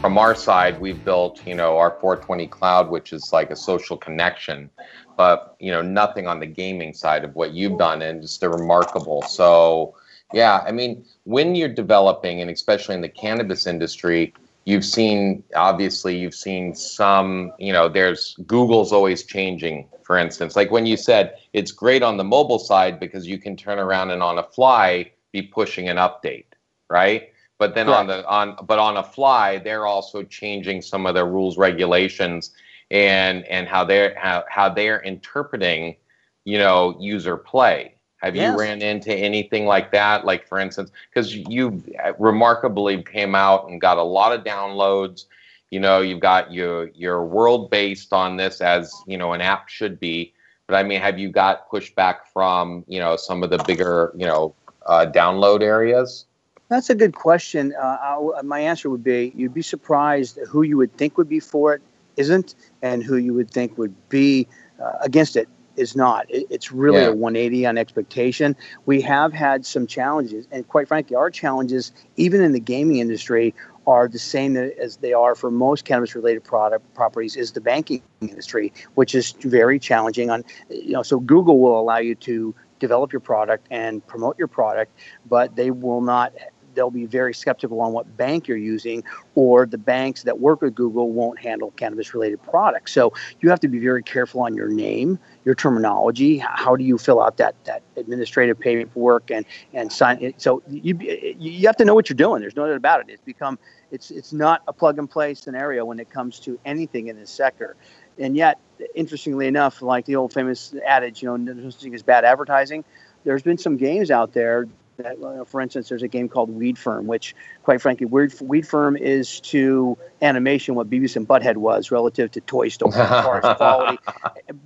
From 0.00 0.16
our 0.16 0.34
side, 0.34 0.80
we've 0.80 1.04
built, 1.04 1.46
you 1.46 1.54
know, 1.54 1.76
our 1.76 1.90
420 2.00 2.46
Cloud, 2.46 2.88
which 2.88 3.12
is 3.12 3.30
like 3.30 3.50
a 3.50 3.56
social 3.56 3.98
connection, 3.98 4.70
but 5.16 5.56
you 5.60 5.70
know, 5.70 5.82
nothing 5.82 6.26
on 6.26 6.40
the 6.40 6.46
gaming 6.46 6.92
side 6.92 7.24
of 7.24 7.34
what 7.34 7.52
you've 7.52 7.78
done, 7.78 8.02
and 8.02 8.22
just 8.22 8.42
a 8.42 8.48
remarkable. 8.48 9.22
So, 9.22 9.94
yeah, 10.32 10.64
I 10.66 10.72
mean, 10.72 11.04
when 11.24 11.54
you're 11.54 11.68
developing, 11.68 12.40
and 12.40 12.50
especially 12.50 12.94
in 12.94 13.00
the 13.00 13.08
cannabis 13.08 13.66
industry, 13.66 14.34
you've 14.64 14.84
seen 14.84 15.42
obviously 15.54 16.16
you've 16.18 16.34
seen 16.34 16.74
some 16.74 17.52
you 17.58 17.72
know 17.72 17.88
there's 17.88 18.36
google's 18.46 18.92
always 18.92 19.24
changing 19.24 19.88
for 20.02 20.18
instance. 20.18 20.54
Like 20.54 20.70
when 20.70 20.86
you 20.86 20.96
said 20.96 21.36
it's 21.52 21.72
great 21.72 22.02
on 22.02 22.16
the 22.16 22.24
mobile 22.24 22.58
side 22.58 23.00
because 23.00 23.26
you 23.26 23.38
can 23.38 23.56
turn 23.56 23.78
around 23.78 24.10
and 24.10 24.22
on 24.22 24.38
a 24.38 24.42
fly 24.42 25.10
be 25.32 25.42
pushing 25.42 25.88
an 25.88 25.96
update 25.96 26.44
right? 26.88 27.30
But 27.58 27.74
then 27.74 27.88
on 27.88 28.06
the 28.06 28.26
on 28.26 28.56
but 28.66 28.78
on 28.78 28.98
a 28.98 29.02
fly 29.02 29.58
they're 29.58 29.86
also 29.86 30.22
changing 30.24 30.82
some 30.82 31.06
of 31.06 31.14
their 31.14 31.26
rules 31.26 31.56
regulations 31.56 32.52
and 32.90 33.44
and 33.46 33.68
how 33.68 33.84
they're 33.84 34.18
how, 34.18 34.44
how 34.48 34.68
they're 34.68 35.00
interpreting 35.02 35.96
you 36.44 36.58
know 36.58 36.96
user 37.00 37.36
play 37.36 37.96
have 38.18 38.34
yes. 38.34 38.52
you 38.52 38.58
ran 38.58 38.82
into 38.82 39.14
anything 39.14 39.66
like 39.66 39.92
that? 39.92 40.24
Like, 40.24 40.48
for 40.48 40.58
instance, 40.58 40.90
because 41.10 41.34
you 41.34 41.82
remarkably 42.18 43.02
came 43.02 43.34
out 43.34 43.68
and 43.68 43.80
got 43.80 43.98
a 43.98 44.02
lot 44.02 44.32
of 44.32 44.44
downloads. 44.44 45.26
You 45.70 45.80
know, 45.80 46.00
you've 46.00 46.20
got 46.20 46.52
your 46.52 46.88
your 46.88 47.24
world 47.24 47.70
based 47.70 48.12
on 48.12 48.36
this 48.36 48.60
as 48.60 48.92
you 49.06 49.18
know 49.18 49.32
an 49.32 49.40
app 49.40 49.68
should 49.68 50.00
be. 50.00 50.32
But 50.66 50.76
I 50.76 50.82
mean, 50.82 51.00
have 51.00 51.18
you 51.18 51.28
got 51.28 51.70
pushback 51.70 52.20
from 52.32 52.84
you 52.88 52.98
know 52.98 53.16
some 53.16 53.42
of 53.42 53.50
the 53.50 53.58
bigger 53.58 54.12
you 54.16 54.26
know 54.26 54.54
uh, 54.86 55.06
download 55.08 55.62
areas? 55.62 56.24
That's 56.68 56.90
a 56.90 56.94
good 56.94 57.14
question. 57.14 57.74
Uh, 57.80 58.42
my 58.42 58.60
answer 58.60 58.88
would 58.90 59.04
be 59.04 59.32
you'd 59.36 59.54
be 59.54 59.62
surprised 59.62 60.38
who 60.48 60.62
you 60.62 60.76
would 60.78 60.96
think 60.96 61.18
would 61.18 61.28
be 61.28 61.40
for 61.40 61.74
it 61.74 61.82
isn't, 62.16 62.54
and 62.82 63.02
who 63.02 63.16
you 63.16 63.34
would 63.34 63.50
think 63.50 63.76
would 63.78 63.94
be 64.08 64.48
uh, 64.82 64.92
against 65.02 65.36
it 65.36 65.48
is 65.76 65.94
not. 65.94 66.26
It, 66.30 66.46
it's 66.50 66.72
really 66.72 67.00
yeah. 67.00 67.08
a 67.08 67.14
180 67.14 67.66
on 67.66 67.78
expectation. 67.78 68.56
We 68.86 69.00
have 69.02 69.32
had 69.32 69.64
some 69.64 69.86
challenges, 69.86 70.46
and 70.50 70.66
quite 70.66 70.88
frankly, 70.88 71.16
our 71.16 71.30
challenges, 71.30 71.92
even 72.16 72.40
in 72.40 72.52
the 72.52 72.60
gaming 72.60 72.98
industry, 72.98 73.54
are 73.86 74.08
the 74.08 74.18
same 74.18 74.56
as 74.56 74.96
they 74.96 75.12
are 75.12 75.36
for 75.36 75.50
most 75.50 75.84
cannabis-related 75.84 76.42
product 76.42 76.92
properties. 76.94 77.36
Is 77.36 77.52
the 77.52 77.60
banking 77.60 78.02
industry, 78.20 78.72
which 78.94 79.14
is 79.14 79.32
very 79.40 79.78
challenging. 79.78 80.30
On 80.30 80.44
you 80.70 80.92
know, 80.92 81.02
so 81.02 81.20
Google 81.20 81.60
will 81.60 81.78
allow 81.78 81.98
you 81.98 82.14
to 82.16 82.54
develop 82.78 83.12
your 83.12 83.20
product 83.20 83.66
and 83.70 84.06
promote 84.06 84.36
your 84.38 84.48
product, 84.48 84.92
but 85.28 85.56
they 85.56 85.70
will 85.70 86.00
not 86.00 86.32
they'll 86.76 86.90
be 86.90 87.06
very 87.06 87.34
skeptical 87.34 87.80
on 87.80 87.92
what 87.92 88.16
bank 88.16 88.46
you're 88.46 88.56
using, 88.56 89.02
or 89.34 89.66
the 89.66 89.78
banks 89.78 90.22
that 90.22 90.38
work 90.38 90.62
with 90.62 90.76
Google 90.76 91.10
won't 91.10 91.40
handle 91.40 91.72
cannabis 91.72 92.14
related 92.14 92.40
products. 92.44 92.92
So 92.92 93.12
you 93.40 93.50
have 93.50 93.58
to 93.60 93.68
be 93.68 93.80
very 93.80 94.04
careful 94.04 94.42
on 94.42 94.54
your 94.54 94.68
name, 94.68 95.18
your 95.44 95.56
terminology. 95.56 96.38
How 96.38 96.76
do 96.76 96.84
you 96.84 96.98
fill 96.98 97.20
out 97.20 97.38
that, 97.38 97.56
that 97.64 97.82
administrative 97.96 98.60
paperwork 98.60 99.32
and, 99.32 99.44
and 99.72 99.90
sign 99.90 100.22
it? 100.22 100.40
So 100.40 100.62
you, 100.70 100.96
you 101.00 101.66
have 101.66 101.76
to 101.78 101.84
know 101.84 101.94
what 101.94 102.08
you're 102.08 102.14
doing. 102.14 102.40
There's 102.40 102.54
no 102.54 102.66
doubt 102.66 102.76
about 102.76 103.00
it. 103.00 103.06
It's 103.08 103.22
become, 103.22 103.58
it's, 103.90 104.12
it's 104.12 104.32
not 104.32 104.62
a 104.68 104.72
plug 104.72 104.98
and 104.98 105.10
play 105.10 105.34
scenario 105.34 105.84
when 105.84 105.98
it 105.98 106.10
comes 106.10 106.38
to 106.40 106.60
anything 106.64 107.08
in 107.08 107.16
this 107.16 107.30
sector. 107.30 107.74
And 108.18 108.36
yet, 108.36 108.58
interestingly 108.94 109.46
enough, 109.46 109.82
like 109.82 110.04
the 110.04 110.16
old 110.16 110.32
famous 110.32 110.74
adage, 110.86 111.22
you 111.22 111.28
know, 111.28 111.36
no 111.36 111.70
such 111.70 111.82
thing 111.82 111.94
as 111.94 112.02
bad 112.02 112.24
advertising. 112.24 112.84
There's 113.24 113.42
been 113.42 113.58
some 113.58 113.76
games 113.76 114.10
out 114.10 114.32
there 114.32 114.68
that, 114.96 115.22
uh, 115.22 115.44
for 115.44 115.60
instance, 115.60 115.88
there's 115.88 116.02
a 116.02 116.08
game 116.08 116.28
called 116.28 116.50
Weed 116.50 116.78
Firm, 116.78 117.06
which, 117.06 117.34
quite 117.62 117.80
frankly, 117.80 118.06
Weed, 118.06 118.32
Weed 118.40 118.66
Firm 118.66 118.96
is 118.96 119.40
to 119.40 119.96
animation 120.22 120.74
what 120.74 120.90
Beavis 120.90 121.16
and 121.16 121.26
Butthead 121.26 121.56
was 121.56 121.90
relative 121.90 122.30
to 122.32 122.40
Toy 122.40 122.68
Story 122.68 122.94
as 122.94 123.24
far 123.24 123.44
as 123.44 123.56
quality. 123.56 123.98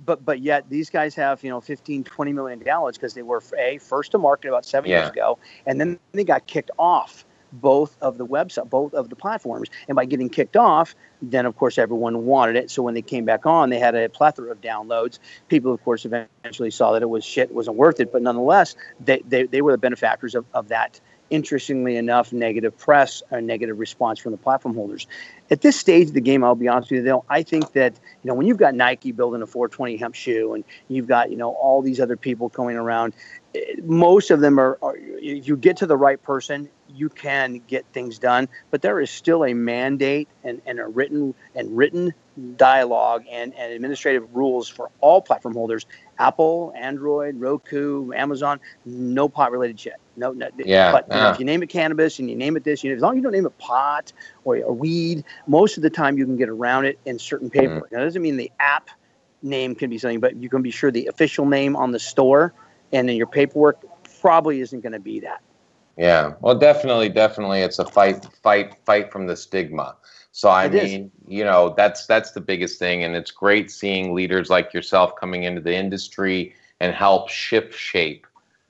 But 0.05 0.23
but 0.25 0.39
yet 0.39 0.69
these 0.69 0.89
guys 0.89 1.15
have 1.15 1.43
you 1.43 1.49
know 1.49 1.61
15, 1.61 2.03
20 2.03 2.33
million 2.33 2.59
downloads 2.59 2.93
because 2.93 3.13
they 3.13 3.23
were 3.23 3.43
a 3.57 3.77
first 3.79 4.11
to 4.11 4.17
market 4.17 4.49
about 4.49 4.65
seven 4.65 4.89
yeah. 4.89 4.99
years 4.99 5.09
ago, 5.09 5.39
and 5.65 5.79
then 5.79 5.99
they 6.11 6.23
got 6.23 6.47
kicked 6.47 6.71
off 6.77 7.25
both 7.51 7.95
of 8.01 8.17
the 8.17 8.25
website, 8.25 8.69
both 8.69 8.93
of 8.93 9.09
the 9.09 9.15
platforms. 9.15 9.69
And 9.87 9.95
by 9.95 10.05
getting 10.05 10.29
kicked 10.29 10.57
off, 10.57 10.95
then 11.21 11.45
of 11.45 11.55
course 11.55 11.77
everyone 11.77 12.25
wanted 12.25 12.55
it. 12.55 12.71
So 12.71 12.83
when 12.83 12.93
they 12.93 13.01
came 13.01 13.25
back 13.25 13.45
on, 13.45 13.69
they 13.69 13.79
had 13.79 13.95
a 13.95 14.09
plethora 14.09 14.51
of 14.51 14.61
downloads. 14.61 15.19
People, 15.47 15.73
of 15.73 15.83
course, 15.83 16.05
eventually 16.05 16.71
saw 16.71 16.93
that 16.93 17.01
it 17.01 17.09
was 17.09 17.23
shit, 17.23 17.49
it 17.49 17.55
wasn't 17.55 17.77
worth 17.77 17.99
it. 17.99 18.11
But 18.11 18.21
nonetheless, 18.21 18.75
they, 18.99 19.21
they, 19.27 19.43
they 19.43 19.61
were 19.61 19.71
the 19.71 19.77
benefactors 19.77 20.35
of, 20.35 20.45
of 20.53 20.69
that 20.69 20.99
interestingly 21.31 21.95
enough, 21.95 22.33
negative 22.33 22.77
press 22.77 23.23
or 23.31 23.41
negative 23.41 23.79
response 23.79 24.19
from 24.19 24.33
the 24.33 24.37
platform 24.37 24.75
holders. 24.75 25.07
At 25.49 25.61
this 25.61 25.79
stage 25.79 26.09
of 26.09 26.13
the 26.13 26.21
game, 26.21 26.43
I'll 26.43 26.55
be 26.55 26.67
honest 26.67 26.91
with 26.91 26.99
you, 26.99 27.05
though, 27.05 27.25
I 27.29 27.41
think 27.41 27.71
that 27.71 27.93
you 28.21 28.27
know 28.27 28.35
when 28.35 28.45
you've 28.45 28.57
got 28.57 28.75
Nike 28.75 29.11
building 29.11 29.41
a 29.41 29.47
420 29.47 29.97
hemp 29.97 30.13
shoe 30.13 30.53
and 30.53 30.63
you've 30.89 31.07
got 31.07 31.31
you 31.31 31.37
know 31.37 31.53
all 31.53 31.81
these 31.81 31.99
other 31.99 32.17
people 32.17 32.49
going 32.49 32.75
around, 32.75 33.13
eh, 33.55 33.59
most 33.83 34.29
of 34.29 34.41
them 34.41 34.59
are, 34.59 34.77
are 34.81 34.97
you 34.97 35.55
get 35.55 35.77
to 35.77 35.87
the 35.87 35.97
right 35.97 36.21
person, 36.21 36.69
you 36.95 37.09
can 37.09 37.61
get 37.67 37.85
things 37.93 38.19
done. 38.19 38.47
But 38.69 38.81
there 38.81 38.99
is 38.99 39.09
still 39.09 39.45
a 39.45 39.53
mandate 39.53 40.27
and, 40.43 40.61
and 40.65 40.79
a 40.79 40.87
written 40.87 41.33
and 41.55 41.75
written 41.75 42.13
dialogue 42.55 43.25
and, 43.29 43.53
and 43.55 43.73
administrative 43.73 44.33
rules 44.33 44.67
for 44.67 44.89
all 45.01 45.21
platform 45.21 45.53
holders 45.53 45.85
Apple, 46.17 46.71
Android, 46.75 47.39
Roku, 47.39 48.13
Amazon, 48.13 48.59
no 48.85 49.27
pot 49.27 49.51
related 49.51 49.79
shit. 49.79 49.95
No, 50.15 50.31
no 50.31 50.49
yeah. 50.57 50.91
But 50.91 51.07
if 51.33 51.39
you 51.39 51.45
name 51.45 51.63
it 51.63 51.69
cannabis 51.69 52.19
and 52.19 52.29
you 52.29 52.35
name 52.35 52.55
it 52.55 52.63
this, 52.63 52.83
you 52.83 52.91
know, 52.91 52.95
as 52.95 53.01
long 53.01 53.13
as 53.13 53.17
you 53.17 53.23
don't 53.23 53.31
name 53.31 53.45
it 53.45 53.57
pot 53.57 54.13
or, 54.43 54.57
or 54.57 54.73
weed, 54.73 55.23
most 55.47 55.77
of 55.77 55.83
the 55.83 55.89
time 55.89 56.17
you 56.17 56.25
can 56.25 56.37
get 56.37 56.49
around 56.49 56.85
it 56.85 56.99
in 57.05 57.17
certain 57.17 57.49
mm-hmm. 57.49 57.59
paperwork. 57.59 57.89
Mm. 57.89 57.93
Now, 57.93 57.99
that 57.99 58.05
doesn't 58.05 58.21
mean 58.21 58.37
the 58.37 58.51
app 58.59 58.89
name 59.41 59.73
can 59.73 59.89
be 59.89 59.97
something, 59.97 60.19
but 60.19 60.35
you 60.35 60.49
can 60.49 60.61
be 60.61 60.71
sure 60.71 60.91
the 60.91 61.07
official 61.07 61.45
name 61.45 61.75
on 61.75 61.91
the 61.91 61.99
store 61.99 62.53
and 62.93 63.09
in 63.09 63.15
your 63.15 63.27
paperwork 63.27 63.79
probably 64.21 64.61
isn't 64.61 64.81
going 64.81 64.93
to 64.93 64.99
be 64.99 65.21
that. 65.21 65.41
Yeah, 65.97 66.33
well, 66.41 66.55
definitely, 66.55 67.09
definitely, 67.09 67.61
it's 67.61 67.79
a 67.79 67.85
fight, 67.85 68.25
fight, 68.41 68.75
fight 68.85 69.11
from 69.11 69.27
the 69.27 69.35
stigma. 69.35 69.95
So 70.31 70.49
I 70.49 70.65
it 70.65 70.73
mean, 70.73 71.11
is. 71.27 71.27
you 71.27 71.43
know, 71.43 71.73
that's 71.75 72.05
that's 72.05 72.31
the 72.31 72.41
biggest 72.41 72.79
thing, 72.79 73.03
and 73.03 73.15
it's 73.15 73.31
great 73.31 73.69
seeing 73.69 74.13
leaders 74.13 74.49
like 74.49 74.73
yourself 74.73 75.15
coming 75.15 75.43
into 75.43 75.61
the 75.61 75.75
industry 75.75 76.55
and 76.79 76.95
help 76.95 77.29
shift 77.29 77.73
shape, 77.73 78.25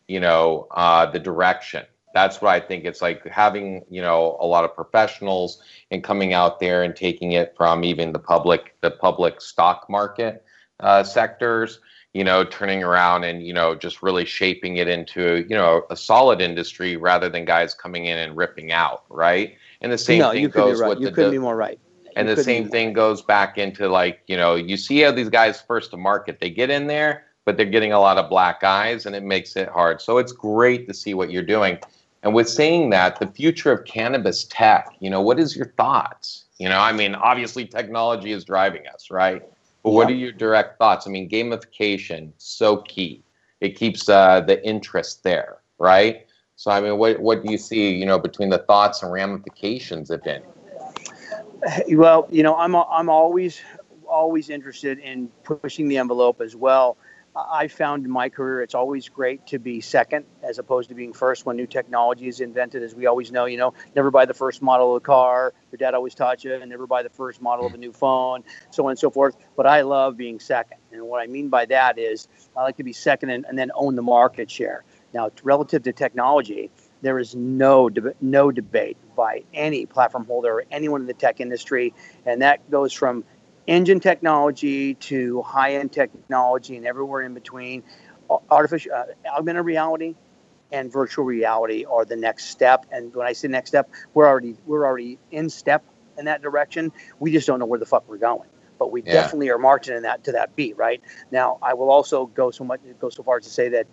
you 0.07 0.19
know, 0.19 0.67
uh, 0.71 1.05
the 1.05 1.19
direction. 1.19 1.85
That's 2.13 2.41
what 2.41 2.51
I 2.51 2.59
think. 2.59 2.85
It's 2.85 3.01
like 3.01 3.25
having 3.27 3.85
you 3.89 4.01
know 4.01 4.37
a 4.39 4.45
lot 4.45 4.65
of 4.65 4.75
professionals 4.75 5.61
and 5.91 6.03
coming 6.03 6.33
out 6.33 6.59
there 6.59 6.83
and 6.83 6.95
taking 6.95 7.33
it 7.33 7.55
from 7.55 7.83
even 7.83 8.11
the 8.11 8.19
public, 8.19 8.75
the 8.81 8.91
public 8.91 9.39
stock 9.39 9.87
market 9.89 10.43
uh, 10.79 11.03
sectors 11.03 11.79
you 12.13 12.23
know, 12.23 12.43
turning 12.43 12.83
around 12.83 13.23
and, 13.23 13.45
you 13.45 13.53
know, 13.53 13.73
just 13.73 14.03
really 14.03 14.25
shaping 14.25 14.77
it 14.77 14.87
into, 14.87 15.45
you 15.49 15.55
know, 15.55 15.85
a 15.89 15.95
solid 15.95 16.41
industry 16.41 16.97
rather 16.97 17.29
than 17.29 17.45
guys 17.45 17.73
coming 17.73 18.05
in 18.05 18.17
and 18.17 18.35
ripping 18.35 18.71
out, 18.71 19.03
right? 19.09 19.55
And 19.79 19.91
the 19.91 19.97
same 19.97 20.19
no, 20.19 20.31
thing 20.31 20.41
you 20.41 20.49
goes 20.49 20.79
right. 20.79 20.89
with 20.89 20.99
you 20.99 21.05
the. 21.05 21.11
couldn't 21.13 21.31
be 21.31 21.39
more 21.39 21.55
right. 21.55 21.79
And 22.17 22.27
the 22.27 22.43
same 22.43 22.67
thing 22.67 22.91
goes 22.91 23.21
back 23.21 23.57
into 23.57 23.87
like, 23.87 24.21
you 24.27 24.35
know, 24.35 24.55
you 24.55 24.75
see 24.75 24.99
how 24.99 25.11
these 25.11 25.29
guys 25.29 25.61
first 25.61 25.91
to 25.91 25.97
market, 25.97 26.39
they 26.41 26.49
get 26.49 26.69
in 26.69 26.87
there, 26.87 27.25
but 27.45 27.55
they're 27.55 27.65
getting 27.65 27.93
a 27.93 27.99
lot 27.99 28.17
of 28.17 28.29
black 28.29 28.65
eyes 28.65 29.05
and 29.05 29.15
it 29.15 29.23
makes 29.23 29.55
it 29.55 29.69
hard. 29.69 30.01
So 30.01 30.17
it's 30.17 30.33
great 30.33 30.89
to 30.89 30.93
see 30.93 31.13
what 31.13 31.31
you're 31.31 31.41
doing. 31.41 31.79
And 32.23 32.33
with 32.33 32.49
saying 32.49 32.89
that, 32.89 33.19
the 33.19 33.27
future 33.27 33.71
of 33.71 33.85
cannabis 33.85 34.43
tech, 34.43 34.89
you 34.99 35.09
know, 35.09 35.21
what 35.21 35.39
is 35.39 35.55
your 35.55 35.67
thoughts? 35.77 36.45
You 36.59 36.67
know, 36.69 36.79
I 36.79 36.91
mean, 36.91 37.15
obviously 37.15 37.65
technology 37.65 38.33
is 38.33 38.43
driving 38.43 38.87
us, 38.87 39.09
right? 39.09 39.41
But 39.83 39.91
what 39.91 40.09
are 40.09 40.13
your 40.13 40.31
direct 40.31 40.77
thoughts? 40.77 41.07
I 41.07 41.09
mean, 41.09 41.29
gamification 41.29 42.33
so 42.37 42.77
key. 42.77 43.23
It 43.61 43.75
keeps 43.75 44.09
uh, 44.09 44.41
the 44.41 44.63
interest 44.65 45.23
there, 45.23 45.57
right? 45.79 46.27
So 46.55 46.69
I 46.71 46.81
mean, 46.81 46.97
what 46.97 47.19
what 47.19 47.43
do 47.43 47.51
you 47.51 47.57
see? 47.57 47.91
You 47.91 48.05
know, 48.05 48.19
between 48.19 48.49
the 48.49 48.59
thoughts 48.59 49.01
and 49.01 49.11
ramifications, 49.11 50.11
if 50.11 50.25
any. 50.27 50.45
Well, 51.89 52.27
you 52.31 52.43
know, 52.43 52.55
I'm 52.55 52.75
I'm 52.75 53.09
always 53.09 53.61
always 54.07 54.49
interested 54.49 54.99
in 54.99 55.29
pushing 55.43 55.87
the 55.87 55.97
envelope 55.97 56.41
as 56.41 56.55
well. 56.55 56.97
I 57.35 57.69
found 57.69 58.05
in 58.05 58.11
my 58.11 58.29
career 58.29 58.61
it's 58.61 58.75
always 58.75 59.07
great 59.07 59.47
to 59.47 59.59
be 59.59 59.79
second 59.79 60.25
as 60.43 60.59
opposed 60.59 60.89
to 60.89 60.95
being 60.95 61.13
first 61.13 61.45
when 61.45 61.55
new 61.55 61.67
technology 61.67 62.27
is 62.27 62.41
invented. 62.41 62.83
As 62.83 62.93
we 62.93 63.05
always 63.05 63.31
know, 63.31 63.45
you 63.45 63.57
know, 63.57 63.73
never 63.95 64.11
buy 64.11 64.25
the 64.25 64.33
first 64.33 64.61
model 64.61 64.95
of 64.95 65.01
a 65.01 65.05
car. 65.05 65.53
Your 65.71 65.77
dad 65.77 65.93
always 65.93 66.13
taught 66.13 66.43
you, 66.43 66.53
and 66.53 66.69
never 66.69 66.87
buy 66.87 67.03
the 67.03 67.09
first 67.09 67.41
model 67.41 67.65
of 67.65 67.73
a 67.73 67.77
new 67.77 67.93
phone, 67.93 68.43
so 68.69 68.85
on 68.85 68.91
and 68.91 68.99
so 68.99 69.09
forth. 69.09 69.37
But 69.55 69.65
I 69.65 69.81
love 69.81 70.17
being 70.17 70.39
second, 70.39 70.77
and 70.91 71.03
what 71.03 71.21
I 71.21 71.27
mean 71.27 71.47
by 71.47 71.65
that 71.67 71.97
is 71.97 72.27
I 72.55 72.63
like 72.63 72.77
to 72.77 72.83
be 72.83 72.93
second 72.93 73.29
and, 73.29 73.45
and 73.45 73.57
then 73.57 73.71
own 73.75 73.95
the 73.95 74.01
market 74.01 74.51
share. 74.51 74.83
Now, 75.13 75.29
relative 75.43 75.83
to 75.83 75.93
technology, 75.93 76.69
there 77.01 77.17
is 77.17 77.35
no 77.35 77.89
deb- 77.89 78.15
no 78.21 78.51
debate 78.51 78.97
by 79.15 79.43
any 79.53 79.85
platform 79.85 80.25
holder 80.25 80.53
or 80.53 80.65
anyone 80.71 81.01
in 81.01 81.07
the 81.07 81.13
tech 81.13 81.39
industry, 81.39 81.93
and 82.25 82.41
that 82.41 82.69
goes 82.69 82.91
from 82.91 83.23
engine 83.71 84.01
technology 84.01 84.95
to 84.95 85.41
high 85.43 85.75
end 85.75 85.93
technology 85.93 86.75
and 86.75 86.85
everywhere 86.85 87.21
in 87.21 87.33
between. 87.33 87.83
Artificial, 88.49 88.93
uh, 88.93 89.03
augmented 89.29 89.65
reality, 89.65 90.15
and 90.71 90.91
virtual 90.91 91.25
reality 91.25 91.85
are 91.85 92.05
the 92.05 92.15
next 92.15 92.45
step. 92.45 92.85
And 92.91 93.13
when 93.15 93.27
I 93.27 93.33
say 93.33 93.47
next 93.47 93.69
step, 93.69 93.89
we're 94.13 94.27
already 94.27 94.55
we're 94.65 94.85
already 94.85 95.19
in 95.31 95.49
step 95.49 95.83
in 96.17 96.25
that 96.25 96.41
direction. 96.41 96.91
We 97.19 97.31
just 97.31 97.47
don't 97.47 97.59
know 97.59 97.65
where 97.65 97.79
the 97.79 97.85
fuck 97.85 98.07
we're 98.07 98.17
going. 98.17 98.47
But 98.77 98.91
we 98.91 99.03
yeah. 99.03 99.13
definitely 99.13 99.49
are 99.49 99.59
marching 99.59 99.95
in 99.95 100.03
that 100.03 100.23
to 100.23 100.31
that 100.33 100.55
beat, 100.55 100.75
right? 100.75 101.01
Now, 101.29 101.59
I 101.61 101.73
will 101.75 101.91
also 101.91 102.25
go 102.25 102.51
so 102.51 102.63
much 102.63 102.81
go 102.99 103.09
so 103.09 103.23
far 103.23 103.37
as 103.37 103.43
to 103.43 103.49
say 103.49 103.69
that 103.69 103.87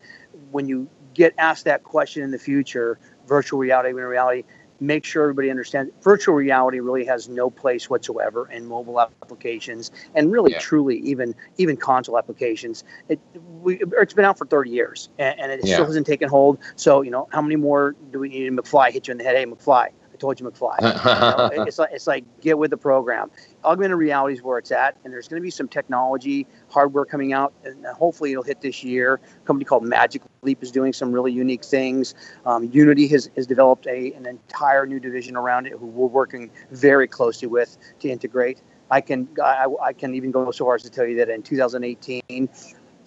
when 0.50 0.66
you 0.66 0.88
get 1.14 1.34
asked 1.36 1.64
that 1.64 1.82
question 1.82 2.22
in 2.22 2.30
the 2.30 2.38
future, 2.38 2.98
virtual 3.26 3.58
reality, 3.58 3.90
augmented 3.90 4.08
reality, 4.08 4.44
make 4.80 5.04
sure 5.04 5.22
everybody 5.24 5.50
understands 5.50 5.92
virtual 6.02 6.34
reality 6.34 6.80
really 6.80 7.04
has 7.04 7.28
no 7.28 7.50
place 7.50 7.90
whatsoever 7.90 8.48
in 8.50 8.66
mobile 8.66 9.00
applications 9.00 9.90
and 10.14 10.30
really 10.30 10.52
yeah. 10.52 10.58
truly 10.58 10.98
even 10.98 11.34
even 11.56 11.76
console 11.76 12.16
applications 12.18 12.84
it 13.08 13.20
we, 13.60 13.80
it's 13.98 14.14
been 14.14 14.24
out 14.24 14.38
for 14.38 14.46
30 14.46 14.70
years 14.70 15.08
and, 15.18 15.38
and 15.40 15.52
it 15.52 15.60
yeah. 15.64 15.74
still 15.74 15.86
hasn't 15.86 16.06
taken 16.06 16.28
hold 16.28 16.58
so 16.76 17.02
you 17.02 17.10
know 17.10 17.28
how 17.32 17.42
many 17.42 17.56
more 17.56 17.96
do 18.12 18.18
we 18.18 18.28
need 18.28 18.50
mcfly 18.52 18.90
hit 18.90 19.08
you 19.08 19.12
in 19.12 19.18
the 19.18 19.24
head 19.24 19.36
hey 19.36 19.46
mcfly 19.46 19.88
told 20.18 20.40
you, 20.40 20.46
McFly. 20.46 20.80
you 21.50 21.56
know, 21.56 21.64
it's 21.64 21.78
like 21.78 21.90
it's 21.92 22.06
like 22.06 22.24
get 22.40 22.58
with 22.58 22.70
the 22.70 22.76
program. 22.76 23.30
Augmented 23.64 23.98
reality 23.98 24.34
is 24.34 24.42
where 24.42 24.58
it's 24.58 24.70
at, 24.70 24.96
and 25.04 25.12
there's 25.12 25.28
going 25.28 25.40
to 25.40 25.44
be 25.44 25.50
some 25.50 25.68
technology 25.68 26.46
hardware 26.68 27.04
coming 27.04 27.32
out, 27.32 27.52
and 27.64 27.84
hopefully 27.86 28.32
it'll 28.32 28.42
hit 28.42 28.60
this 28.60 28.82
year. 28.84 29.14
A 29.14 29.46
company 29.46 29.64
called 29.64 29.84
Magic 29.84 30.22
Leap 30.42 30.62
is 30.62 30.70
doing 30.70 30.92
some 30.92 31.12
really 31.12 31.32
unique 31.32 31.64
things. 31.64 32.14
Um, 32.46 32.64
Unity 32.64 33.06
has, 33.08 33.30
has 33.36 33.46
developed 33.46 33.86
a 33.86 34.12
an 34.12 34.26
entire 34.26 34.86
new 34.86 35.00
division 35.00 35.36
around 35.36 35.66
it, 35.66 35.72
who 35.72 35.86
we're 35.86 36.06
working 36.06 36.50
very 36.70 37.08
closely 37.08 37.48
with 37.48 37.76
to 38.00 38.08
integrate. 38.08 38.62
I 38.90 39.00
can 39.00 39.28
I, 39.42 39.66
I 39.82 39.92
can 39.92 40.14
even 40.14 40.30
go 40.30 40.50
so 40.50 40.64
far 40.64 40.74
as 40.74 40.82
to 40.82 40.90
tell 40.90 41.06
you 41.06 41.16
that 41.16 41.28
in 41.28 41.42
2018, 41.42 42.48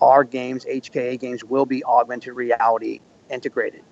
our 0.01 0.23
games, 0.23 0.65
HKA 0.65 1.19
games, 1.19 1.43
will 1.43 1.65
be 1.65 1.83
augmented 1.83 2.33
reality 2.33 2.99
integrated. 3.29 3.83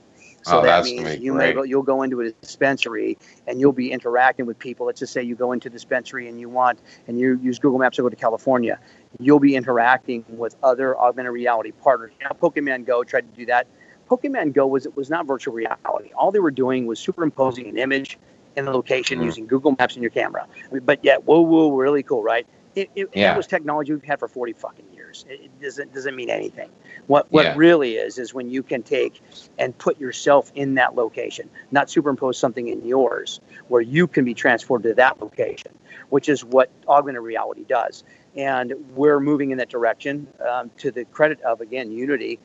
So 0.44 0.60
oh, 0.60 0.64
that 0.64 0.84
means 0.84 1.20
you 1.20 1.34
may 1.34 1.54
go, 1.54 1.64
you'll 1.64 1.84
go 1.84 2.02
into 2.02 2.22
a 2.22 2.32
dispensary 2.32 3.18
and 3.48 3.60
you'll 3.60 3.74
be 3.74 3.92
interacting 3.92 4.46
with 4.46 4.58
people. 4.58 4.86
Let's 4.86 5.00
just 5.00 5.14
say 5.14 5.22
you 5.22 5.36
go 5.36 5.52
into 5.52 5.68
a 5.68 5.72
dispensary 5.72 6.28
and 6.28 6.40
you 6.40 6.50
want 6.50 6.80
and 7.08 7.20
you 7.20 7.40
use 7.42 7.60
Google 7.60 7.80
Maps 7.80 7.98
to 7.98 8.04
go 8.04 8.10
to 8.10 8.16
California. 8.16 8.80
You'll 9.20 9.40
be 9.40 9.56
interacting 9.56 10.24
with 10.30 10.56
other 10.64 10.98
augmented 10.98 11.34
reality 11.34 11.72
partners. 11.72 12.12
You 12.20 12.28
know, 12.28 12.36
Pokemon 12.42 12.86
Go 12.86 13.04
tried 13.04 13.32
to 13.32 13.38
do 13.38 13.46
that. 13.48 13.68
Pokemon 14.10 14.54
Go 14.54 14.68
was 14.68 14.86
it 14.86 14.96
was 14.96 15.10
not 15.10 15.26
virtual 15.28 15.54
reality. 15.54 16.12
All 16.16 16.32
they 16.32 16.40
were 16.40 16.52
doing 16.52 16.86
was 16.86 17.00
superimposing 17.00 17.68
an 17.68 17.78
image 17.78 18.18
in 18.56 18.68
a 18.68 18.72
location 18.72 19.20
mm. 19.20 19.26
using 19.26 19.46
Google 19.46 19.76
Maps 19.78 19.96
in 19.96 20.02
your 20.02 20.12
camera. 20.12 20.48
I 20.70 20.74
mean, 20.74 20.84
but 20.84 21.04
yet, 21.04 21.26
whoa, 21.26 21.42
whoa, 21.42 21.72
really 21.72 22.04
cool, 22.04 22.24
right? 22.24 22.48
It, 22.76 22.90
it, 22.96 23.10
yeah. 23.14 23.32
That 23.32 23.38
was 23.38 23.48
technology 23.48 23.94
we've 23.94 24.04
had 24.04 24.20
for 24.20 24.28
40 24.28 24.54
fucking 24.54 24.86
It, 25.12 25.42
it 25.42 25.62
doesn't 25.62 25.94
doesn't 25.94 26.16
mean 26.16 26.30
anything. 26.30 26.70
What 27.08 27.32
what 27.32 27.46
yeah. 27.46 27.54
really 27.56 27.96
is 27.96 28.18
is 28.18 28.34
when 28.34 28.50
you 28.50 28.64
can 28.64 28.84
take 28.84 29.22
and 29.58 29.78
put 29.78 30.00
yourself 30.00 30.52
in 30.56 30.76
that 30.76 30.96
location, 30.96 31.50
not 31.72 31.90
superimpose 31.90 32.38
something 32.38 32.68
in 32.68 32.86
yours, 32.86 33.40
where 33.68 33.82
you 33.82 34.08
can 34.08 34.26
be 34.26 34.34
transferred 34.34 34.84
to 34.84 34.94
that 34.96 35.22
location, 35.22 35.72
which 36.10 36.30
is 36.30 36.44
what 36.44 36.70
augmented 36.88 37.24
reality 37.24 37.64
does. 37.68 38.04
And 38.36 38.74
we're 38.96 39.20
moving 39.20 39.52
in 39.52 39.58
that 39.58 39.70
direction. 39.70 40.28
Um, 40.48 40.72
to 40.78 40.92
the 40.92 41.06
credit 41.06 41.42
of 41.42 41.62
again 41.62 41.92
Unity, 41.92 42.40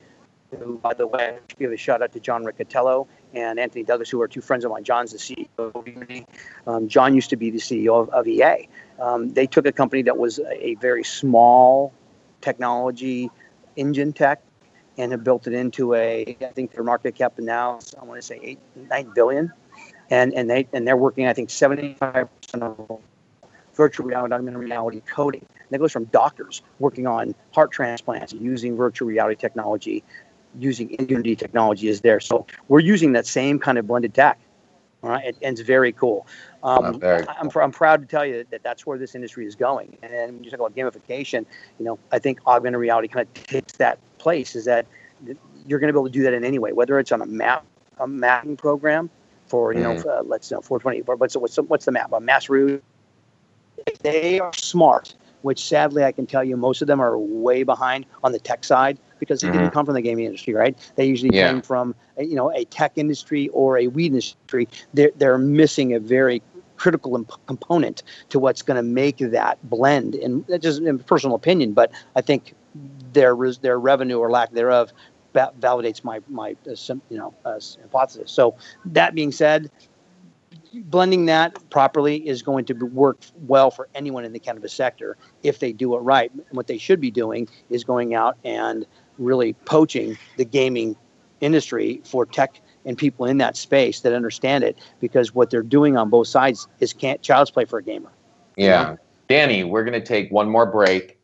who, 0.58 0.78
by 0.78 0.94
the 0.94 1.06
way, 1.06 1.36
I 1.36 1.54
give 1.58 1.72
a 1.72 1.76
shout 1.76 2.02
out 2.02 2.12
to 2.12 2.20
John 2.20 2.44
Riccitiello 2.44 3.06
and 3.34 3.58
Anthony 3.58 3.84
Douglas, 3.84 4.10
who 4.10 4.20
are 4.22 4.28
two 4.28 4.40
friends 4.40 4.64
of 4.64 4.70
mine. 4.70 4.84
John's 4.84 5.12
the 5.12 5.18
CEO 5.18 5.46
of 5.58 5.86
Unity. 5.86 6.26
Um, 6.66 6.88
John 6.88 7.14
used 7.14 7.30
to 7.30 7.36
be 7.36 7.50
the 7.50 7.58
CEO 7.58 8.00
of, 8.00 8.08
of 8.10 8.26
EA. 8.26 8.68
Um, 9.00 9.32
they 9.32 9.46
took 9.46 9.66
a 9.66 9.72
company 9.72 10.02
that 10.02 10.16
was 10.16 10.38
a 10.38 10.76
very 10.76 11.04
small 11.04 11.92
technology 12.44 13.30
engine 13.76 14.12
tech 14.12 14.42
and 14.98 15.10
have 15.10 15.24
built 15.24 15.46
it 15.46 15.54
into 15.54 15.94
a. 15.94 16.36
I 16.40 16.46
think 16.46 16.72
their 16.72 16.84
market 16.84 17.14
cap 17.16 17.38
now 17.38 17.78
is 17.78 17.94
I 18.00 18.04
want 18.04 18.20
to 18.20 18.26
say 18.26 18.38
eight 18.42 18.58
nine 18.90 19.10
billion, 19.14 19.52
and 20.10 20.32
and 20.34 20.48
they 20.48 20.68
and 20.72 20.86
they're 20.86 20.96
working 20.96 21.26
I 21.26 21.32
think 21.32 21.50
seventy 21.50 21.94
five 21.94 22.28
percent 22.40 22.62
of 22.62 23.00
virtual 23.74 24.06
reality, 24.06 24.34
augmented 24.34 24.60
reality 24.60 25.00
coding. 25.00 25.44
That 25.70 25.78
goes 25.78 25.90
from 25.90 26.04
doctors 26.04 26.62
working 26.78 27.06
on 27.06 27.34
heart 27.52 27.72
transplants 27.72 28.32
using 28.32 28.76
virtual 28.76 29.08
reality 29.08 29.34
technology, 29.40 30.04
using 30.58 30.94
Unity 31.08 31.34
technology 31.34 31.88
is 31.88 32.02
there. 32.02 32.20
So 32.20 32.46
we're 32.68 32.80
using 32.80 33.12
that 33.14 33.26
same 33.26 33.58
kind 33.58 33.78
of 33.78 33.86
blended 33.86 34.14
tech. 34.14 34.38
All 35.04 35.10
right, 35.10 35.24
it, 35.26 35.36
and 35.42 35.52
it's 35.58 35.66
very 35.66 35.92
cool. 35.92 36.26
Um, 36.62 36.98
very 36.98 37.26
cool. 37.26 37.34
I'm, 37.38 37.50
I'm 37.62 37.70
proud 37.70 38.00
to 38.00 38.06
tell 38.06 38.24
you 38.24 38.46
that 38.50 38.62
that's 38.62 38.86
where 38.86 38.96
this 38.96 39.14
industry 39.14 39.44
is 39.44 39.54
going. 39.54 39.98
And 40.02 40.36
when 40.36 40.44
you 40.44 40.50
talk 40.50 40.60
about 40.60 40.74
gamification, 40.74 41.44
you 41.78 41.84
know, 41.84 41.98
I 42.10 42.18
think 42.18 42.40
augmented 42.46 42.80
reality 42.80 43.08
kind 43.08 43.28
of 43.28 43.46
takes 43.46 43.74
that 43.74 43.98
place 44.16 44.56
is 44.56 44.64
that 44.64 44.86
you're 45.66 45.78
going 45.78 45.88
to 45.88 45.92
be 45.92 45.98
able 45.98 46.06
to 46.06 46.12
do 46.12 46.22
that 46.22 46.32
in 46.32 46.42
any 46.42 46.58
way, 46.58 46.72
whether 46.72 46.98
it's 46.98 47.12
on 47.12 47.20
a 47.20 47.26
map 47.26 47.66
a 47.98 48.08
mapping 48.08 48.56
program 48.56 49.08
for 49.46 49.72
you 49.74 49.80
know 49.80 49.94
Mhm. 49.94 50.06
uh, 50.06 50.22
let's 50.24 50.50
know 50.50 50.60
420. 50.62 51.02
What's 51.02 51.36
what's 51.36 51.56
what's 51.56 51.84
the 51.84 51.92
map? 51.92 52.10
A 52.12 52.18
MassRoots. 52.18 52.80
They 54.02 54.40
are 54.40 54.52
smart, 54.54 55.14
which 55.42 55.64
sadly 55.68 56.02
I 56.02 56.12
can 56.12 56.26
tell 56.26 56.42
you 56.42 56.56
most 56.56 56.80
of 56.82 56.88
them 56.88 56.98
are 57.00 57.18
way 57.18 57.62
behind 57.62 58.06
on 58.24 58.32
the 58.32 58.38
tech 58.38 58.64
side 58.64 58.98
because 59.18 59.40
they 59.40 59.50
didn't 59.50 59.70
come 59.70 59.84
from 59.84 59.94
the 59.94 60.02
gaming 60.02 60.26
industry, 60.26 60.54
right? 60.54 60.76
They 60.96 61.06
usually 61.06 61.30
Yeah. 61.30 61.48
came 61.48 61.62
from 61.62 61.94
you 62.18 62.34
know 62.34 62.50
a 62.52 62.64
tech 62.66 62.92
industry 62.96 63.48
or 63.48 63.78
a 63.78 63.86
weed 63.88 64.06
industry. 64.06 64.68
They're 64.92 65.10
they're 65.16 65.38
missing 65.38 65.94
a 65.94 66.00
very 66.00 66.42
critical 66.76 67.14
imp- 67.16 67.46
component 67.46 68.02
to 68.30 68.38
what's 68.38 68.62
going 68.62 68.76
to 68.76 68.82
make 68.82 69.18
that 69.18 69.58
blend. 69.68 70.14
And 70.14 70.44
that's 70.48 70.62
just 70.62 70.82
in 70.82 70.98
personal 70.98 71.36
opinion, 71.36 71.72
but 71.72 71.92
I 72.16 72.20
think 72.20 72.54
their 73.12 73.34
res- 73.34 73.58
their 73.58 73.78
revenue 73.78 74.18
or 74.18 74.30
lack 74.30 74.50
thereof 74.52 74.92
va- 75.32 75.52
validates 75.58 76.02
my 76.04 76.20
my 76.28 76.56
uh, 76.70 76.74
sim- 76.74 77.02
you 77.10 77.18
know 77.18 77.34
uh, 77.44 77.60
hypothesis. 77.82 78.30
So 78.32 78.56
that 78.86 79.14
being 79.14 79.32
said, 79.32 79.70
blending 80.74 81.26
that 81.26 81.56
properly 81.70 82.16
is 82.26 82.42
going 82.42 82.64
to 82.66 82.74
work 82.74 83.18
well 83.46 83.70
for 83.70 83.88
anyone 83.94 84.24
in 84.24 84.32
the 84.32 84.38
cannabis 84.38 84.72
sector 84.72 85.16
if 85.42 85.58
they 85.58 85.72
do 85.72 85.94
it 85.94 86.00
right. 86.00 86.30
And 86.32 86.44
what 86.56 86.66
they 86.66 86.78
should 86.78 87.00
be 87.00 87.10
doing 87.10 87.48
is 87.70 87.84
going 87.84 88.14
out 88.14 88.36
and 88.44 88.86
really 89.18 89.52
poaching 89.64 90.18
the 90.36 90.44
gaming 90.44 90.96
industry 91.40 92.00
for 92.04 92.26
tech 92.26 92.60
and 92.84 92.96
people 92.98 93.26
in 93.26 93.38
that 93.38 93.56
space 93.56 94.00
that 94.00 94.12
understand 94.12 94.64
it 94.64 94.78
because 95.00 95.34
what 95.34 95.50
they're 95.50 95.62
doing 95.62 95.96
on 95.96 96.10
both 96.10 96.28
sides 96.28 96.68
is 96.80 96.92
can't 96.92 97.22
child's 97.22 97.50
play 97.50 97.64
for 97.64 97.78
a 97.78 97.82
gamer. 97.82 98.10
Yeah. 98.56 98.96
Danny, 99.28 99.64
we're 99.64 99.84
going 99.84 99.98
to 99.98 100.06
take 100.06 100.30
one 100.30 100.48
more 100.48 100.66
break. 100.66 101.18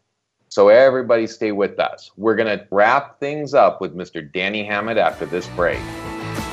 So 0.49 0.69
everybody 0.69 1.27
stay 1.27 1.53
with 1.53 1.79
us. 1.79 2.11
We're 2.17 2.35
going 2.35 2.59
to 2.59 2.67
wrap 2.71 3.21
things 3.21 3.55
up 3.55 3.81
with 3.81 3.95
Mr. 3.95 4.33
Danny 4.33 4.65
Hammett 4.65 4.99
after 4.99 5.27
this 5.27 5.47
break. 5.49 5.79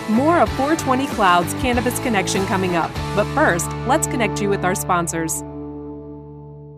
More 0.10 0.40
of 0.40 0.50
420 0.50 1.08
Clouds 1.08 1.54
Cannabis 1.56 2.00
Connection 2.00 2.46
coming 2.46 2.76
up. 2.76 2.92
But 3.16 3.26
first, 3.34 3.72
let's 3.88 4.08
connect 4.08 4.42
you 4.42 4.50
with 4.50 4.64
our 4.64 4.76
sponsors. 4.76 5.44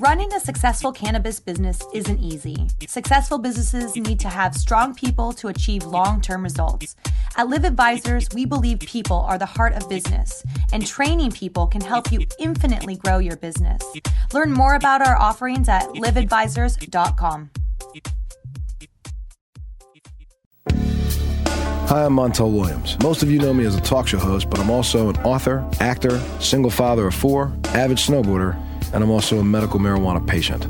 Running 0.00 0.32
a 0.32 0.38
successful 0.38 0.92
cannabis 0.92 1.40
business 1.40 1.82
isn't 1.92 2.20
easy. 2.20 2.68
Successful 2.86 3.38
businesses 3.38 3.96
need 3.96 4.20
to 4.20 4.28
have 4.28 4.54
strong 4.54 4.94
people 4.94 5.32
to 5.32 5.48
achieve 5.48 5.84
long 5.84 6.20
term 6.20 6.44
results. 6.44 6.94
At 7.36 7.48
Live 7.48 7.64
Advisors, 7.64 8.28
we 8.32 8.44
believe 8.44 8.78
people 8.80 9.16
are 9.16 9.38
the 9.38 9.46
heart 9.46 9.72
of 9.72 9.88
business, 9.88 10.44
and 10.72 10.86
training 10.86 11.32
people 11.32 11.66
can 11.66 11.80
help 11.80 12.12
you 12.12 12.20
infinitely 12.38 12.96
grow 12.96 13.18
your 13.18 13.36
business. 13.36 13.82
Learn 14.32 14.52
more 14.52 14.74
about 14.74 15.04
our 15.04 15.16
offerings 15.16 15.68
at 15.68 15.82
liveadvisors.com. 15.88 17.50
Hi, 21.88 22.04
I'm 22.04 22.12
Montel 22.14 22.52
Williams. 22.52 22.98
Most 23.02 23.22
of 23.22 23.30
you 23.30 23.38
know 23.38 23.54
me 23.54 23.64
as 23.64 23.74
a 23.74 23.80
talk 23.80 24.06
show 24.06 24.18
host, 24.18 24.50
but 24.50 24.60
I'm 24.60 24.70
also 24.70 25.08
an 25.08 25.16
author, 25.24 25.66
actor, 25.80 26.20
single 26.38 26.70
father 26.70 27.06
of 27.06 27.14
four, 27.14 27.50
avid 27.68 27.96
snowboarder, 27.96 28.62
and 28.92 29.02
I'm 29.02 29.10
also 29.10 29.38
a 29.38 29.44
medical 29.44 29.80
marijuana 29.80 30.26
patient. 30.26 30.66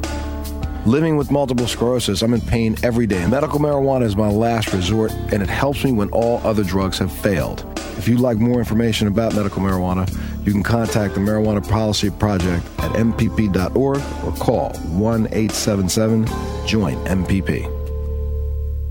Living 0.86 1.16
with 1.16 1.30
multiple 1.30 1.66
sclerosis, 1.66 2.22
I'm 2.22 2.34
in 2.34 2.40
pain 2.40 2.76
every 2.82 3.06
day. 3.06 3.26
Medical 3.26 3.58
marijuana 3.58 4.04
is 4.04 4.16
my 4.16 4.30
last 4.30 4.72
resort, 4.72 5.12
and 5.32 5.42
it 5.42 5.48
helps 5.48 5.84
me 5.84 5.92
when 5.92 6.08
all 6.10 6.40
other 6.46 6.64
drugs 6.64 6.98
have 6.98 7.12
failed. 7.12 7.64
If 7.98 8.06
you'd 8.06 8.20
like 8.20 8.38
more 8.38 8.58
information 8.58 9.08
about 9.08 9.34
medical 9.34 9.60
marijuana, 9.60 10.08
you 10.46 10.52
can 10.52 10.62
contact 10.62 11.14
the 11.14 11.20
Marijuana 11.20 11.68
Policy 11.68 12.10
Project 12.10 12.64
at 12.78 12.92
mpp.org 12.92 14.00
or 14.24 14.32
call 14.36 14.70
1 14.72 15.26
877 15.26 16.26
JOIN 16.66 16.96
MPP. 17.06 17.74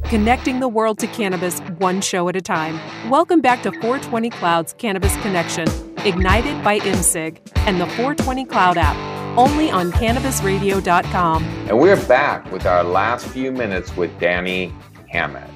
Connecting 0.09 0.59
the 0.59 0.67
world 0.69 0.99
to 0.99 1.07
cannabis 1.07 1.59
one 1.79 1.99
show 1.99 2.29
at 2.29 2.35
a 2.35 2.41
time. 2.41 2.79
Welcome 3.09 3.41
back 3.41 3.63
to 3.63 3.71
420 3.71 4.29
Clouds 4.29 4.73
Cannabis 4.77 5.15
Connection, 5.17 5.67
ignited 6.05 6.63
by 6.63 6.79
mCig 6.79 7.39
and 7.65 7.81
the 7.81 7.87
420 7.87 8.45
Cloud 8.45 8.77
app, 8.77 8.95
only 9.37 9.69
on 9.71 9.91
cannabisradio.com. 9.91 11.43
And 11.43 11.79
we're 11.79 12.07
back 12.07 12.51
with 12.51 12.65
our 12.65 12.83
last 12.83 13.27
few 13.27 13.51
minutes 13.51 13.95
with 13.95 14.19
Danny 14.19 14.73
Hammett. 15.09 15.49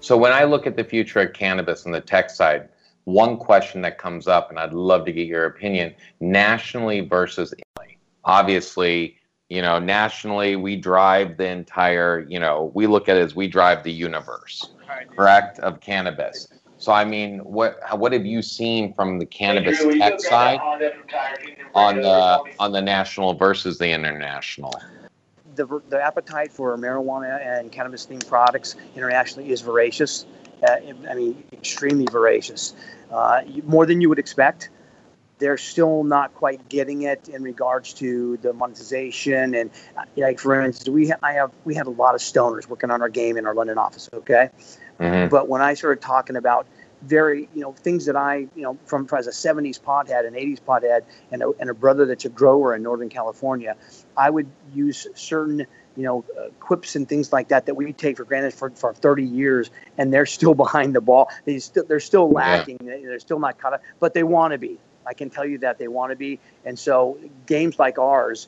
So, 0.00 0.16
when 0.16 0.32
I 0.32 0.44
look 0.44 0.66
at 0.66 0.76
the 0.76 0.84
future 0.84 1.20
of 1.20 1.32
cannabis 1.32 1.84
on 1.84 1.92
the 1.92 2.00
tech 2.00 2.30
side, 2.30 2.68
one 3.04 3.36
question 3.36 3.82
that 3.82 3.98
comes 3.98 4.26
up, 4.26 4.50
and 4.50 4.58
I'd 4.58 4.72
love 4.72 5.04
to 5.06 5.12
get 5.12 5.26
your 5.26 5.46
opinion 5.46 5.94
nationally 6.20 7.00
versus 7.00 7.52
Italy. 7.52 7.98
Obviously, 8.24 9.16
you 9.48 9.60
know, 9.60 9.78
nationally, 9.78 10.56
we 10.56 10.76
drive 10.76 11.36
the 11.36 11.46
entire, 11.46 12.26
you 12.28 12.40
know, 12.40 12.70
we 12.74 12.86
look 12.86 13.08
at 13.08 13.16
it 13.16 13.20
as 13.20 13.34
we 13.34 13.48
drive 13.48 13.82
the 13.82 13.92
universe, 13.92 14.70
correct, 15.14 15.58
of 15.58 15.80
cannabis. 15.80 16.48
So, 16.82 16.90
I 16.90 17.04
mean, 17.04 17.38
what 17.38 17.78
what 17.96 18.12
have 18.12 18.26
you 18.26 18.42
seen 18.42 18.92
from 18.94 19.20
the 19.20 19.26
cannabis 19.26 19.78
tech 19.98 20.18
side 20.18 20.58
on 21.74 22.00
the 22.00 22.42
on 22.58 22.72
the 22.72 22.82
national 22.82 23.34
versus 23.34 23.78
the 23.78 23.88
international? 23.88 24.74
the, 25.54 25.80
the 25.88 26.00
appetite 26.00 26.52
for 26.52 26.76
marijuana 26.76 27.40
and 27.40 27.70
cannabis 27.70 28.06
themed 28.06 28.26
products 28.26 28.76
internationally 28.94 29.50
is 29.50 29.60
voracious. 29.60 30.26
Uh, 30.66 30.76
I 31.08 31.14
mean, 31.14 31.44
extremely 31.52 32.06
voracious, 32.10 32.74
uh, 33.10 33.42
more 33.64 33.84
than 33.86 34.00
you 34.00 34.08
would 34.08 34.18
expect. 34.18 34.70
They're 35.38 35.58
still 35.58 36.04
not 36.04 36.34
quite 36.34 36.68
getting 36.68 37.02
it 37.02 37.28
in 37.28 37.42
regards 37.42 37.94
to 37.94 38.36
the 38.38 38.52
monetization 38.52 39.54
and, 39.54 39.70
uh, 39.96 40.04
like 40.16 40.38
for 40.38 40.60
instance, 40.60 40.88
we 40.88 41.08
ha- 41.08 41.18
I 41.22 41.32
have 41.34 41.52
we 41.64 41.74
had 41.74 41.86
a 41.86 41.90
lot 41.90 42.14
of 42.14 42.20
stoners 42.20 42.68
working 42.68 42.90
on 42.90 43.02
our 43.02 43.08
game 43.08 43.36
in 43.36 43.46
our 43.46 43.54
London 43.54 43.78
office. 43.78 44.08
Okay, 44.12 44.50
Mhm. 45.02 45.30
but 45.30 45.48
when 45.48 45.60
I 45.60 45.74
started 45.74 46.00
talking 46.00 46.36
about 46.36 46.66
very, 47.02 47.48
you 47.54 47.60
know, 47.60 47.72
things 47.72 48.06
that 48.06 48.16
I, 48.16 48.46
you 48.54 48.62
know, 48.62 48.78
from, 48.84 49.06
from 49.06 49.18
as 49.18 49.26
a 49.26 49.32
70s 49.32 49.80
pothead, 49.80 50.26
an 50.26 50.34
80s 50.34 50.60
pothead, 50.60 51.02
and 51.32 51.42
a, 51.42 51.50
and 51.58 51.68
a 51.68 51.74
brother 51.74 52.06
that's 52.06 52.24
a 52.24 52.28
grower 52.28 52.74
in 52.74 52.82
Northern 52.82 53.08
California, 53.08 53.76
I 54.16 54.30
would 54.30 54.46
use 54.72 55.06
certain, 55.14 55.66
you 55.96 56.02
know, 56.04 56.24
uh, 56.38 56.48
quips 56.60 56.94
and 56.94 57.08
things 57.08 57.32
like 57.32 57.48
that 57.48 57.66
that 57.66 57.74
we 57.74 57.92
take 57.92 58.16
for 58.16 58.24
granted 58.24 58.54
for, 58.54 58.70
for 58.70 58.94
30 58.94 59.24
years, 59.24 59.70
and 59.98 60.12
they're 60.12 60.26
still 60.26 60.54
behind 60.64 60.94
the 60.94 61.00
ball. 61.00 61.28
They 61.44 61.58
still, 61.58 61.84
they're 61.84 62.00
still 62.00 62.30
lacking. 62.30 62.78
They're 62.80 63.18
still 63.18 63.40
not 63.40 63.58
caught 63.58 63.74
up, 63.74 63.82
but 63.98 64.14
they 64.14 64.22
want 64.22 64.52
to 64.52 64.58
be. 64.58 64.78
I 65.04 65.14
can 65.14 65.30
tell 65.30 65.44
you 65.44 65.58
that 65.58 65.78
they 65.78 65.88
want 65.88 66.12
to 66.12 66.16
be. 66.16 66.38
And 66.64 66.78
so 66.78 67.18
games 67.46 67.80
like 67.80 67.98
ours 67.98 68.46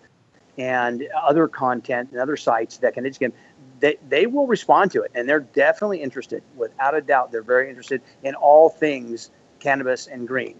and 0.56 1.08
other 1.20 1.48
content 1.48 2.10
and 2.12 2.20
other 2.20 2.36
sites 2.36 2.78
that 2.78 2.94
can 2.94 3.04
educate 3.04 3.28
them, 3.28 3.38
they, 3.84 3.96
they 4.08 4.26
will 4.26 4.46
respond 4.46 4.90
to 4.90 5.02
it 5.02 5.10
and 5.14 5.28
they're 5.28 5.40
definitely 5.40 6.00
interested 6.00 6.42
without 6.56 6.94
a 6.94 7.00
doubt 7.00 7.30
they're 7.30 7.42
very 7.42 7.68
interested 7.68 8.00
in 8.22 8.34
all 8.34 8.68
things 8.68 9.30
cannabis 9.60 10.06
and 10.06 10.26
green 10.26 10.56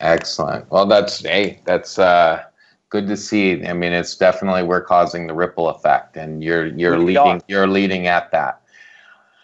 Excellent. 0.00 0.70
Well, 0.70 0.86
that's 0.86 1.20
hey, 1.20 1.60
that's 1.64 1.98
uh, 1.98 2.42
good 2.88 3.06
to 3.08 3.16
see. 3.16 3.64
I 3.66 3.74
mean, 3.74 3.92
it's 3.92 4.16
definitely 4.16 4.62
we're 4.62 4.80
causing 4.82 5.26
the 5.26 5.34
ripple 5.34 5.68
effect, 5.68 6.16
and 6.16 6.42
you're 6.42 6.66
you're 6.68 6.98
We 6.98 7.04
leading 7.04 7.18
are. 7.18 7.40
you're 7.48 7.66
leading 7.66 8.06
at 8.06 8.30
that. 8.32 8.62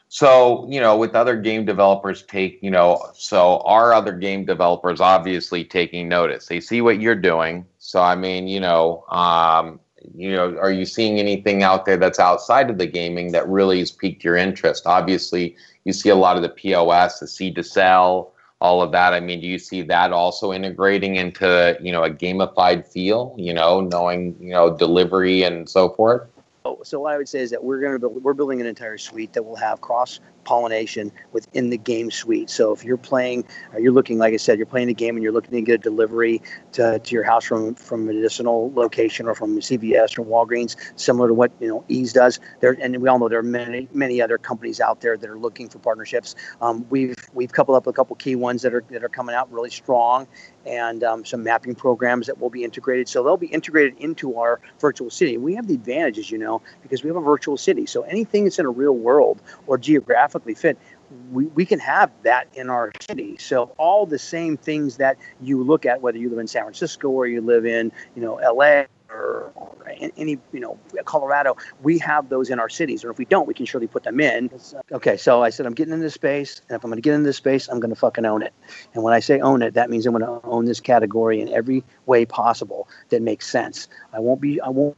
So 0.08 0.66
you 0.70 0.80
know, 0.80 0.96
with 0.96 1.14
other 1.14 1.36
game 1.36 1.66
developers 1.66 2.22
take 2.22 2.58
you 2.62 2.70
know, 2.70 3.10
so 3.14 3.58
our 3.66 3.92
other 3.92 4.12
game 4.12 4.46
developers 4.46 5.00
obviously 5.00 5.62
taking 5.62 6.08
notice. 6.08 6.46
They 6.46 6.60
see 6.60 6.80
what 6.80 7.00
you're 7.00 7.14
doing. 7.14 7.66
So 7.78 8.00
I 8.00 8.14
mean, 8.14 8.48
you 8.48 8.60
know, 8.60 9.04
um, 9.10 9.78
you 10.14 10.32
know, 10.32 10.56
are 10.58 10.72
you 10.72 10.84
seeing 10.84 11.18
anything 11.18 11.62
out 11.62 11.84
there 11.84 11.96
that's 11.96 12.18
outside 12.18 12.70
of 12.70 12.78
the 12.78 12.86
gaming 12.86 13.32
that 13.32 13.48
really 13.48 13.78
has 13.80 13.90
piqued 13.90 14.24
your 14.24 14.36
interest? 14.36 14.86
Obviously, 14.86 15.56
you 15.84 15.92
see 15.92 16.08
a 16.08 16.14
lot 16.14 16.36
of 16.36 16.42
the 16.42 16.48
POS, 16.48 17.20
the 17.20 17.26
seed 17.26 17.54
to 17.56 17.62
sell, 17.62 18.32
all 18.60 18.82
of 18.82 18.92
that. 18.92 19.12
I 19.12 19.20
mean, 19.20 19.40
do 19.40 19.46
you 19.46 19.58
see 19.58 19.82
that 19.82 20.12
also 20.12 20.52
integrating 20.52 21.16
into 21.16 21.76
you 21.80 21.92
know 21.92 22.04
a 22.04 22.10
gamified 22.10 22.86
feel? 22.86 23.34
You 23.38 23.54
know, 23.54 23.80
knowing 23.80 24.36
you 24.40 24.50
know 24.50 24.76
delivery 24.76 25.42
and 25.42 25.68
so 25.68 25.90
forth. 25.90 26.26
So 26.66 26.80
so 26.82 27.00
what 27.00 27.12
I 27.12 27.16
would 27.16 27.28
say 27.28 27.40
is 27.40 27.50
that 27.50 27.62
we're 27.62 27.80
going 27.80 27.92
to 27.92 27.98
build, 27.98 28.24
we're 28.24 28.34
building 28.34 28.60
an 28.60 28.66
entire 28.66 28.98
suite 28.98 29.32
that 29.34 29.44
will 29.44 29.56
have 29.56 29.80
cross 29.80 30.18
pollination 30.44 31.12
within 31.32 31.70
the 31.70 31.76
game 31.76 32.10
suite. 32.10 32.48
So 32.48 32.72
if 32.72 32.84
you're 32.84 32.96
playing, 32.96 33.44
uh, 33.74 33.78
you're 33.78 33.92
looking, 33.92 34.18
like 34.18 34.32
I 34.32 34.36
said, 34.36 34.58
you're 34.58 34.66
playing 34.66 34.86
the 34.86 34.94
game 34.94 35.16
and 35.16 35.22
you're 35.22 35.32
looking 35.32 35.50
to 35.50 35.60
get 35.60 35.74
a 35.74 35.78
delivery 35.78 36.40
to, 36.72 36.98
to 36.98 37.14
your 37.14 37.24
house 37.24 37.44
from 37.44 37.74
from 37.74 38.08
a 38.08 38.12
medicinal 38.12 38.72
location 38.74 39.26
or 39.26 39.34
from 39.34 39.58
CVS 39.58 40.18
or 40.18 40.24
Walgreens, 40.24 40.76
similar 40.96 41.28
to 41.28 41.34
what 41.34 41.52
you 41.60 41.68
know 41.68 41.84
Eaze 41.88 42.12
does. 42.12 42.40
There, 42.60 42.76
and 42.80 42.96
we 42.96 43.08
all 43.08 43.18
know 43.18 43.28
there 43.28 43.40
are 43.40 43.42
many 43.42 43.88
many 43.92 44.22
other 44.22 44.38
companies 44.38 44.80
out 44.80 45.00
there 45.00 45.16
that 45.16 45.28
are 45.28 45.38
looking 45.38 45.68
for 45.68 45.78
partnerships. 45.78 46.34
Um, 46.60 46.86
we've 46.90 47.16
we've 47.32 47.52
coupled 47.52 47.76
up 47.76 47.86
a 47.86 47.92
couple 47.92 48.16
key 48.16 48.36
ones 48.36 48.62
that 48.62 48.74
are 48.74 48.84
that 48.90 49.04
are 49.04 49.08
coming 49.08 49.34
out 49.34 49.52
really 49.52 49.70
strong, 49.70 50.26
and 50.66 51.04
um, 51.04 51.24
some 51.24 51.42
mapping 51.42 51.74
programs 51.74 52.26
that 52.26 52.40
will 52.40 52.50
be 52.50 52.64
integrated. 52.64 53.08
So 53.08 53.22
they'll 53.22 53.36
be 53.36 53.46
integrated 53.46 53.98
into 53.98 54.38
our 54.38 54.60
virtual 54.80 55.10
city. 55.10 55.38
We 55.38 55.54
have 55.54 55.66
the 55.66 55.74
advantages, 55.74 56.30
you 56.30 56.38
know, 56.38 56.62
because 56.82 57.02
we 57.02 57.08
have 57.08 57.16
a 57.16 57.20
virtual 57.20 57.56
city. 57.56 57.86
So 57.86 58.02
anything 58.02 58.44
that's 58.44 58.58
in 58.58 58.66
a 58.66 58.70
real 58.70 58.96
world 58.96 59.40
or 59.66 59.78
geographically 59.78 60.54
fit, 60.54 60.78
we, 61.30 61.46
we 61.46 61.64
can 61.64 61.78
have 61.78 62.10
that 62.22 62.48
in 62.54 62.68
our 62.68 62.92
city. 63.00 63.36
So 63.38 63.74
all 63.78 64.06
the 64.06 64.18
same 64.18 64.56
things 64.56 64.96
that 64.96 65.16
you 65.40 65.62
look 65.62 65.86
at, 65.86 66.02
whether 66.02 66.18
you 66.18 66.28
live 66.28 66.38
in 66.38 66.48
San 66.48 66.62
Francisco 66.62 67.08
or 67.08 67.26
you 67.26 67.40
live 67.40 67.64
in, 67.64 67.92
you 68.14 68.22
know, 68.22 68.34
LA 68.34 68.84
or, 69.16 69.52
or 69.54 69.74
any, 70.16 70.38
you 70.52 70.60
know, 70.60 70.78
Colorado, 71.04 71.56
we 71.82 71.98
have 71.98 72.28
those 72.28 72.50
in 72.50 72.58
our 72.58 72.68
cities. 72.68 73.04
Or 73.04 73.10
if 73.10 73.18
we 73.18 73.24
don't, 73.24 73.46
we 73.46 73.54
can 73.54 73.66
surely 73.66 73.86
put 73.86 74.04
them 74.04 74.20
in. 74.20 74.50
Okay, 74.92 75.16
so 75.16 75.42
I 75.42 75.50
said, 75.50 75.66
I'm 75.66 75.74
getting 75.74 75.94
into 75.94 76.04
this 76.04 76.14
space. 76.14 76.60
And 76.68 76.76
if 76.76 76.84
I'm 76.84 76.90
going 76.90 76.98
to 76.98 77.02
get 77.02 77.14
into 77.14 77.26
this 77.26 77.36
space, 77.36 77.68
I'm 77.68 77.80
going 77.80 77.90
to 77.90 77.98
fucking 77.98 78.24
own 78.24 78.42
it. 78.42 78.52
And 78.94 79.02
when 79.02 79.14
I 79.14 79.20
say 79.20 79.40
own 79.40 79.62
it, 79.62 79.74
that 79.74 79.90
means 79.90 80.06
I'm 80.06 80.16
going 80.16 80.24
to 80.24 80.46
own 80.46 80.66
this 80.66 80.80
category 80.80 81.40
in 81.40 81.48
every 81.48 81.84
way 82.06 82.26
possible 82.26 82.88
that 83.08 83.22
makes 83.22 83.48
sense. 83.48 83.88
I 84.12 84.20
won't 84.20 84.40
be, 84.40 84.60
I 84.60 84.68
won't, 84.68 84.96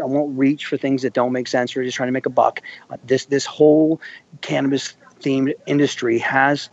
I 0.00 0.04
won't 0.04 0.36
reach 0.38 0.66
for 0.66 0.76
things 0.76 1.02
that 1.02 1.12
don't 1.12 1.32
make 1.32 1.48
sense 1.48 1.76
or 1.76 1.84
just 1.84 1.96
trying 1.96 2.08
to 2.08 2.12
make 2.12 2.26
a 2.26 2.30
buck. 2.30 2.60
Uh, 2.90 2.96
this, 3.04 3.26
this 3.26 3.46
whole 3.46 4.00
cannabis 4.40 4.94
themed 5.20 5.54
industry 5.66 6.18
has 6.18 6.68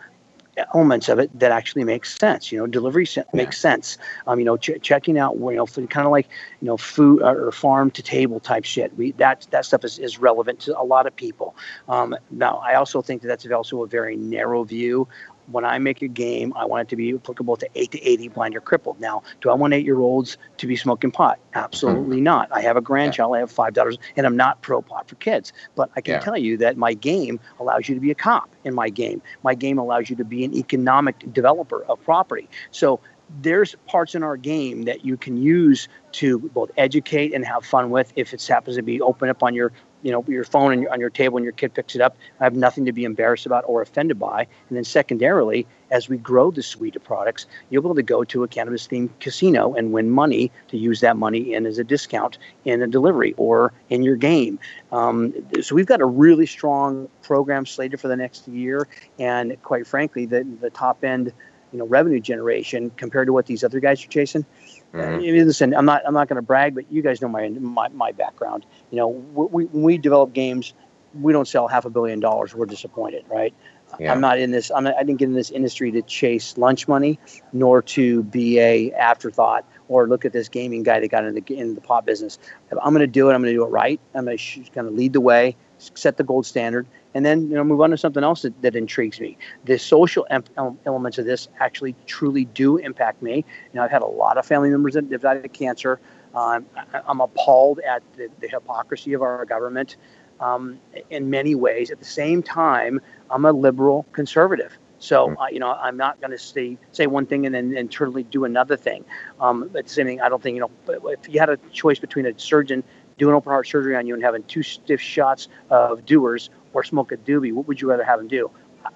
elements 0.57 1.09
of 1.09 1.19
it 1.19 1.37
that 1.39 1.51
actually 1.51 1.83
makes 1.83 2.17
sense. 2.17 2.51
You 2.51 2.59
know, 2.59 2.67
delivery 2.67 3.05
se- 3.05 3.23
yeah. 3.33 3.37
makes 3.37 3.57
sense. 3.59 3.97
Um, 4.27 4.39
you 4.39 4.45
know, 4.45 4.57
ch- 4.57 4.81
checking 4.81 5.17
out, 5.17 5.35
you 5.37 5.55
know, 5.55 5.65
kind 5.65 6.05
of 6.05 6.11
like 6.11 6.27
you 6.61 6.67
know, 6.67 6.77
food 6.77 7.21
uh, 7.21 7.33
or 7.33 7.51
farm 7.51 7.91
to 7.91 8.03
table 8.03 8.39
type 8.39 8.65
shit. 8.65 8.95
We 8.97 9.11
that 9.13 9.47
that 9.51 9.65
stuff 9.65 9.83
is, 9.83 9.99
is 9.99 10.19
relevant 10.19 10.59
to 10.61 10.79
a 10.79 10.83
lot 10.83 11.07
of 11.07 11.15
people. 11.15 11.55
Um, 11.87 12.15
now, 12.29 12.61
I 12.63 12.75
also 12.75 13.01
think 13.01 13.21
that 13.21 13.27
that's 13.27 13.45
also 13.51 13.83
a 13.83 13.87
very 13.87 14.15
narrow 14.15 14.63
view 14.63 15.07
when 15.47 15.65
I 15.65 15.79
make 15.79 16.01
a 16.01 16.07
game, 16.07 16.53
I 16.55 16.65
want 16.65 16.81
it 16.81 16.89
to 16.89 16.95
be 16.95 17.13
applicable 17.13 17.57
to 17.57 17.69
8 17.75 17.91
to 17.91 18.01
80 18.01 18.27
blind 18.29 18.55
or 18.55 18.61
crippled. 18.61 18.99
Now, 18.99 19.23
do 19.41 19.49
I 19.49 19.53
want 19.53 19.73
eight 19.73 19.85
year 19.85 19.99
olds 19.99 20.37
to 20.57 20.67
be 20.67 20.75
smoking 20.75 21.11
pot? 21.11 21.39
Absolutely 21.53 22.17
mm-hmm. 22.17 22.23
not. 22.23 22.51
I 22.51 22.61
have 22.61 22.77
a 22.77 22.81
grandchild, 22.81 23.35
I 23.35 23.39
have 23.39 23.51
five 23.51 23.73
daughters, 23.73 23.97
and 24.15 24.25
I'm 24.25 24.37
not 24.37 24.61
pro 24.61 24.81
pot 24.81 25.07
for 25.07 25.15
kids. 25.15 25.53
But 25.75 25.89
I 25.95 26.01
can 26.01 26.15
yeah. 26.15 26.19
tell 26.19 26.37
you 26.37 26.57
that 26.57 26.77
my 26.77 26.93
game 26.93 27.39
allows 27.59 27.89
you 27.89 27.95
to 27.95 28.01
be 28.01 28.11
a 28.11 28.15
cop 28.15 28.49
in 28.63 28.73
my 28.73 28.89
game. 28.89 29.21
My 29.43 29.55
game 29.55 29.77
allows 29.77 30.09
you 30.09 30.15
to 30.17 30.25
be 30.25 30.43
an 30.43 30.53
economic 30.53 31.31
developer 31.33 31.83
of 31.85 32.03
property. 32.03 32.49
So 32.71 32.99
there's 33.41 33.75
parts 33.87 34.15
in 34.15 34.23
our 34.23 34.37
game 34.37 34.83
that 34.83 35.05
you 35.05 35.17
can 35.17 35.37
use 35.37 35.87
to 36.13 36.39
both 36.39 36.71
educate 36.77 37.33
and 37.33 37.45
have 37.45 37.65
fun 37.65 37.89
with 37.89 38.11
if 38.15 38.33
it 38.33 38.45
happens 38.45 38.75
to 38.75 38.81
be 38.81 39.01
open 39.01 39.29
up 39.29 39.43
on 39.43 39.53
your 39.53 39.71
you 40.01 40.11
know 40.11 40.23
your 40.27 40.43
phone 40.43 40.71
on 40.71 40.81
your, 40.81 40.91
on 40.91 40.99
your 40.99 41.09
table 41.09 41.37
and 41.37 41.43
your 41.43 41.53
kid 41.53 41.73
picks 41.73 41.95
it 41.95 42.01
up 42.01 42.15
i 42.39 42.43
have 42.43 42.55
nothing 42.55 42.85
to 42.85 42.91
be 42.91 43.03
embarrassed 43.03 43.45
about 43.45 43.63
or 43.67 43.81
offended 43.81 44.19
by. 44.19 44.47
And 44.69 44.77
then 44.77 44.83
secondarily 44.83 45.65
as 45.89 46.07
we 46.07 46.17
grow 46.17 46.51
the 46.51 46.63
suite 46.63 46.95
of 46.95 47.03
products 47.03 47.45
you'll 47.69 47.81
be 47.83 47.87
able 47.87 47.95
to 47.95 48.03
go 48.03 48.23
to 48.23 48.43
a 48.43 48.47
cannabis 48.47 48.87
themed 48.87 49.09
casino 49.19 49.73
and 49.73 49.91
win 49.91 50.09
money 50.09 50.51
to 50.69 50.77
use 50.77 51.01
that 51.01 51.17
money 51.17 51.53
in 51.53 51.65
as 51.65 51.77
a 51.77 51.83
discount 51.83 52.37
in 52.65 52.81
a 52.81 52.87
delivery 52.87 53.33
or 53.37 53.73
in 53.89 54.03
your 54.03 54.15
game. 54.15 54.59
Um, 54.91 55.33
so 55.61 55.75
we've 55.75 55.85
got 55.85 56.01
a 56.01 56.05
really 56.05 56.45
strong 56.45 57.09
program 57.21 57.65
slated 57.65 57.99
for 57.99 58.07
the 58.07 58.15
next 58.15 58.47
year. 58.47 58.87
And 59.19 59.61
quite 59.63 59.87
frankly 59.87 60.25
the, 60.25 60.43
the 60.61 60.69
top 60.69 61.03
end 61.03 61.33
you 61.71 61.79
know 61.79 61.85
revenue 61.85 62.19
generation 62.19 62.91
compared 62.97 63.27
to 63.27 63.33
what 63.33 63.45
these 63.45 63.63
other 63.63 63.79
guys 63.79 64.03
are 64.03 64.09
chasing 64.09 64.45
Mm-hmm. 64.93 65.47
listen, 65.47 65.73
I'm 65.73 65.85
not 65.85 66.01
I'm 66.05 66.13
not 66.13 66.27
going 66.27 66.35
to 66.35 66.41
brag, 66.41 66.75
but 66.75 66.91
you 66.91 67.01
guys 67.01 67.21
know 67.21 67.29
my 67.29 67.47
my, 67.49 67.87
my 67.89 68.11
background. 68.11 68.65
You 68.89 68.97
know, 68.97 69.07
we, 69.07 69.65
when 69.65 69.83
we 69.83 69.97
develop 69.97 70.33
games, 70.33 70.73
we 71.13 71.31
don't 71.31 71.47
sell 71.47 71.67
half 71.67 71.85
a 71.85 71.89
billion 71.89 72.19
dollars. 72.19 72.53
We're 72.53 72.65
disappointed, 72.65 73.25
right? 73.29 73.53
Yeah. 73.99 74.13
I'm 74.13 74.21
not 74.21 74.39
in 74.39 74.51
this. 74.51 74.71
I'm 74.71 74.85
not, 74.85 74.95
I 74.95 75.03
didn't 75.03 75.19
get 75.19 75.25
in 75.25 75.33
this 75.33 75.51
industry 75.51 75.91
to 75.91 76.01
chase 76.01 76.57
lunch 76.57 76.87
money, 76.87 77.19
nor 77.53 77.81
to 77.83 78.23
be 78.23 78.59
a 78.59 78.91
afterthought 78.93 79.65
or 79.87 80.07
look 80.07 80.23
at 80.25 80.33
this 80.33 80.47
gaming 80.49 80.83
guy 80.83 80.99
that 80.99 81.07
got 81.09 81.25
in 81.25 81.35
the 81.35 81.43
in 81.53 81.75
the 81.75 81.81
pot 81.81 82.05
business. 82.05 82.39
If 82.71 82.77
I'm 82.81 82.93
going 82.93 83.01
to 83.01 83.07
do 83.07 83.29
it. 83.29 83.33
I'm 83.33 83.41
going 83.41 83.53
to 83.53 83.57
do 83.57 83.63
it 83.63 83.69
right. 83.69 83.99
I'm 84.13 84.25
going 84.25 84.37
to 84.37 84.81
lead 84.83 85.13
the 85.13 85.21
way, 85.21 85.55
set 85.77 86.17
the 86.17 86.23
gold 86.23 86.45
standard, 86.45 86.87
and 87.13 87.25
then 87.25 87.49
you 87.49 87.55
know 87.55 87.63
move 87.63 87.81
on 87.81 87.91
to 87.91 87.97
something 87.97 88.23
else 88.23 88.41
that, 88.43 88.59
that 88.61 88.75
intrigues 88.75 89.19
me. 89.19 89.37
The 89.65 89.77
social 89.77 90.25
em- 90.29 90.43
elements 90.85 91.17
of 91.17 91.25
this 91.25 91.47
actually 91.59 91.95
truly 92.05 92.45
do 92.45 92.77
impact 92.77 93.21
me. 93.21 93.37
You 93.37 93.43
know, 93.73 93.83
I've 93.83 93.91
had 93.91 94.01
a 94.01 94.07
lot 94.07 94.37
of 94.37 94.45
family 94.45 94.69
members 94.69 94.93
that 94.93 95.11
have 95.11 95.21
died 95.21 95.43
of 95.43 95.53
cancer. 95.53 95.99
Um, 96.33 96.65
I, 96.93 97.01
am 97.09 97.19
appalled 97.19 97.79
at 97.79 98.03
the, 98.15 98.29
the, 98.39 98.47
hypocrisy 98.47 99.11
of 99.11 99.21
our 99.21 99.43
government 99.43 99.97
um, 100.39 100.79
in 101.09 101.29
many 101.29 101.55
ways. 101.55 101.91
At 101.91 101.99
the 101.99 102.05
same 102.05 102.41
time, 102.41 103.01
I'm 103.29 103.43
a 103.43 103.51
liberal 103.51 104.05
conservative. 104.13 104.77
So 104.99 105.35
uh, 105.35 105.47
you 105.51 105.59
know, 105.59 105.73
I'm 105.73 105.97
not 105.97 106.21
going 106.21 106.31
to 106.31 106.37
say 106.37 106.77
say 106.91 107.07
one 107.07 107.25
thing 107.25 107.45
and 107.45 107.53
then 107.53 107.75
and 107.75 107.91
totally 107.91 108.23
do 108.23 108.45
another 108.45 108.77
thing. 108.77 109.03
Um, 109.39 109.69
but 109.73 109.87
the 109.87 109.91
same 109.91 110.05
thing, 110.05 110.21
I 110.21 110.29
don't 110.29 110.41
think 110.41 110.55
you 110.55 110.61
know. 110.61 110.71
If 111.09 111.27
you 111.27 111.39
had 111.39 111.49
a 111.49 111.57
choice 111.73 111.99
between 111.99 112.25
a 112.27 112.39
surgeon 112.39 112.83
doing 113.17 113.35
open 113.35 113.51
heart 113.51 113.67
surgery 113.67 113.95
on 113.95 114.07
you 114.07 114.13
and 114.13 114.23
having 114.23 114.43
two 114.43 114.63
stiff 114.63 115.01
shots 115.01 115.47
of 115.69 116.05
Dewar's 116.05 116.49
or 116.73 116.83
smoke 116.83 117.11
a 117.11 117.17
doobie, 117.17 117.53
what 117.53 117.67
would 117.67 117.81
you 117.81 117.89
rather 117.89 118.03
have 118.03 118.19
him 118.19 118.27
do? 118.27 118.49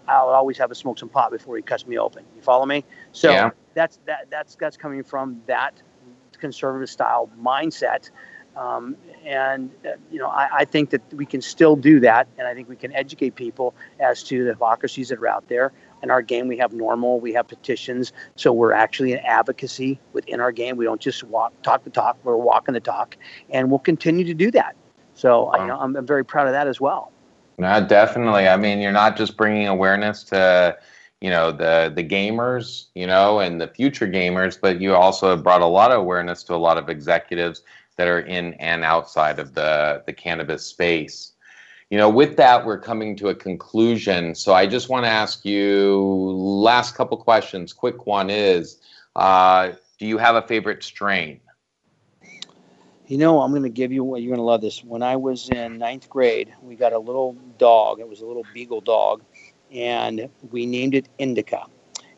I'll 0.07 0.29
always 0.29 0.57
have 0.57 0.71
him 0.71 0.75
smoke 0.75 0.97
some 0.97 1.09
pot 1.09 1.31
before 1.31 1.55
he 1.57 1.61
cuts 1.61 1.85
me 1.85 1.97
open. 1.97 2.25
You 2.35 2.41
follow 2.41 2.65
me? 2.65 2.83
So 3.11 3.29
yeah. 3.31 3.51
that's 3.73 3.99
that 4.05 4.27
that's 4.29 4.55
that's 4.55 4.77
coming 4.77 5.03
from 5.03 5.41
that 5.47 5.81
conservative 6.39 6.89
style 6.89 7.29
mindset. 7.41 8.09
Um, 8.55 8.95
and 9.25 9.69
uh, 9.85 9.91
you 10.09 10.17
know, 10.17 10.29
I, 10.29 10.47
I, 10.59 10.65
think 10.65 10.91
that 10.91 11.01
we 11.13 11.25
can 11.25 11.41
still 11.41 11.75
do 11.75 11.99
that, 11.99 12.29
and 12.37 12.47
I 12.47 12.53
think 12.53 12.69
we 12.69 12.77
can 12.77 12.93
educate 12.93 13.35
people 13.35 13.75
as 13.99 14.23
to 14.23 14.45
the 14.45 14.51
hypocrisies 14.51 15.09
that 15.09 15.19
are 15.19 15.27
out 15.27 15.49
there. 15.49 15.73
In 16.01 16.09
our 16.09 16.21
game, 16.21 16.47
we 16.47 16.57
have 16.57 16.71
normal, 16.71 17.19
we 17.19 17.33
have 17.33 17.49
petitions, 17.49 18.13
so 18.37 18.53
we're 18.53 18.71
actually 18.71 19.11
an 19.11 19.19
advocacy 19.25 19.99
within 20.13 20.39
our 20.39 20.53
game. 20.53 20.77
We 20.77 20.85
don't 20.85 21.01
just 21.01 21.21
walk 21.25 21.51
talk 21.63 21.83
the 21.83 21.89
talk; 21.89 22.17
we're 22.23 22.37
walking 22.37 22.73
the 22.73 22.79
talk, 22.79 23.17
and 23.49 23.69
we'll 23.69 23.79
continue 23.79 24.23
to 24.23 24.33
do 24.33 24.51
that. 24.51 24.77
So, 25.15 25.45
wow. 25.45 25.61
you 25.61 25.67
know, 25.67 25.77
I'm, 25.77 25.95
I'm 25.97 26.05
very 26.05 26.23
proud 26.23 26.47
of 26.47 26.53
that 26.53 26.67
as 26.67 26.79
well. 26.79 27.11
No, 27.57 27.85
definitely. 27.85 28.47
I 28.47 28.57
mean, 28.57 28.79
you're 28.79 28.91
not 28.91 29.15
just 29.15 29.37
bringing 29.37 29.67
awareness 29.67 30.23
to, 30.25 30.77
you 31.21 31.29
know, 31.29 31.51
the 31.51 31.91
the 31.95 32.03
gamers, 32.03 32.87
you 32.95 33.07
know, 33.07 33.39
and 33.39 33.61
the 33.61 33.67
future 33.67 34.07
gamers, 34.07 34.59
but 34.59 34.81
you 34.81 34.93
also 34.93 35.29
have 35.29 35.43
brought 35.43 35.61
a 35.61 35.65
lot 35.65 35.91
of 35.91 35.99
awareness 35.99 36.43
to 36.43 36.55
a 36.55 36.57
lot 36.57 36.77
of 36.77 36.89
executives 36.89 37.61
that 37.97 38.07
are 38.09 38.19
in 38.19 38.53
and 38.55 38.83
outside 38.83 39.39
of 39.39 39.53
the 39.53 40.03
the 40.05 40.11
cannabis 40.13 40.65
space. 40.65 41.31
You 41.89 41.97
know, 41.97 42.09
with 42.09 42.37
that, 42.37 42.65
we're 42.65 42.79
coming 42.79 43.15
to 43.17 43.29
a 43.29 43.35
conclusion. 43.35 44.35
So 44.35 44.53
I 44.53 44.67
just 44.67 44.89
want 44.89 45.05
to 45.05 45.09
ask 45.11 45.45
you 45.45 45.97
last 46.35 46.95
couple 46.95 47.17
questions. 47.17 47.73
Quick 47.73 48.07
one 48.07 48.29
is, 48.29 48.79
uh, 49.15 49.73
do 49.99 50.07
you 50.07 50.17
have 50.17 50.35
a 50.35 50.41
favorite 50.43 50.83
strain? 50.83 51.41
You 53.07 53.19
know, 53.19 53.41
I'm 53.41 53.51
going 53.51 53.63
to 53.63 53.69
give 53.69 53.91
you 53.91 54.03
what 54.03 54.21
you're 54.21 54.29
going 54.29 54.39
to 54.39 54.43
love 54.43 54.61
this. 54.61 54.83
When 54.83 55.03
I 55.03 55.15
was 55.15 55.49
in 55.49 55.77
ninth 55.77 56.09
grade, 56.09 56.51
we 56.63 56.75
got 56.75 56.91
a 56.91 56.97
little 56.97 57.33
dog. 57.59 57.99
It 57.99 58.09
was 58.09 58.21
a 58.21 58.25
little 58.25 58.45
beagle 58.51 58.81
dog, 58.81 59.21
and 59.71 60.27
we 60.51 60.65
named 60.65 60.95
it 60.95 61.07
Indica. 61.19 61.65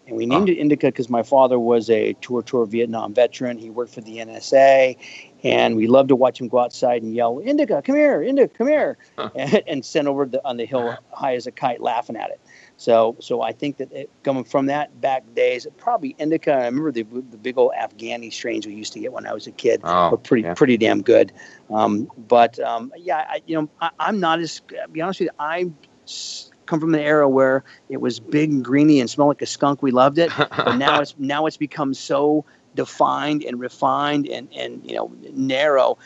And 0.07 0.15
we 0.15 0.25
named 0.25 0.49
oh. 0.49 0.53
it 0.53 0.57
Indica 0.57 0.87
because 0.87 1.09
my 1.09 1.23
father 1.23 1.59
was 1.59 1.89
a 1.89 2.13
tour 2.21 2.41
tour 2.41 2.65
Vietnam 2.65 3.13
veteran. 3.13 3.57
He 3.57 3.69
worked 3.69 3.93
for 3.93 3.99
the 3.99 4.17
NSA, 4.19 4.95
and 5.43 5.75
we 5.75 5.87
loved 5.87 6.07
to 6.07 6.15
watch 6.15 6.39
him 6.39 6.47
go 6.47 6.59
outside 6.59 7.03
and 7.03 7.13
yell, 7.13 7.39
"Indica, 7.39 7.81
come 7.81 7.95
here! 7.95 8.23
Indica, 8.23 8.57
come 8.57 8.67
here!" 8.67 8.97
Huh. 9.17 9.29
and, 9.35 9.63
and 9.67 9.85
send 9.85 10.07
over 10.07 10.25
the, 10.25 10.45
on 10.47 10.55
the 10.55 10.65
hill 10.65 10.95
high 11.11 11.35
as 11.35 11.47
a 11.47 11.51
kite, 11.51 11.81
laughing 11.81 12.15
at 12.15 12.29
it. 12.29 12.39
So, 12.77 13.15
so 13.19 13.41
I 13.41 13.51
think 13.51 13.77
that 13.77 13.91
it, 13.91 14.09
coming 14.23 14.43
from 14.43 14.67
that 14.67 15.01
back 15.01 15.23
days, 15.33 15.65
probably 15.77 16.15
indica. 16.19 16.53
I 16.53 16.65
remember 16.65 16.91
the, 16.91 17.03
the 17.03 17.37
big 17.37 17.57
old 17.57 17.73
Afghani 17.73 18.31
strains 18.31 18.67
we 18.67 18.75
used 18.75 18.93
to 18.93 18.99
get 18.99 19.11
when 19.11 19.25
I 19.25 19.33
was 19.33 19.47
a 19.47 19.51
kid 19.51 19.81
oh, 19.83 20.11
were 20.11 20.17
pretty 20.17 20.43
yeah. 20.43 20.53
pretty 20.53 20.77
damn 20.77 21.01
good. 21.01 21.33
Um, 21.71 22.09
but 22.27 22.59
um, 22.59 22.93
yeah, 22.95 23.25
I, 23.29 23.41
you 23.47 23.59
know, 23.59 23.69
I, 23.81 23.89
am 23.99 24.19
not 24.19 24.39
as 24.39 24.61
be 24.91 25.01
honest 25.01 25.19
with 25.19 25.29
you. 25.29 25.35
I 25.39 25.71
come 26.67 26.79
from 26.79 26.93
an 26.93 26.99
era 26.99 27.27
where 27.27 27.63
it 27.89 27.97
was 27.97 28.19
big 28.19 28.51
and 28.51 28.63
greeny 28.63 28.99
and 28.99 29.09
smelled 29.09 29.29
like 29.29 29.41
a 29.41 29.47
skunk. 29.47 29.81
We 29.81 29.89
loved 29.89 30.19
it, 30.19 30.31
but 30.37 30.77
now 30.77 31.01
it's 31.01 31.15
now 31.17 31.47
it's 31.47 31.57
become 31.57 31.95
so 31.95 32.45
defined 32.77 33.43
and 33.43 33.59
refined 33.59 34.27
and, 34.27 34.47
and 34.53 34.85
you 34.89 34.95
know 34.95 35.11
narrow 35.33 35.97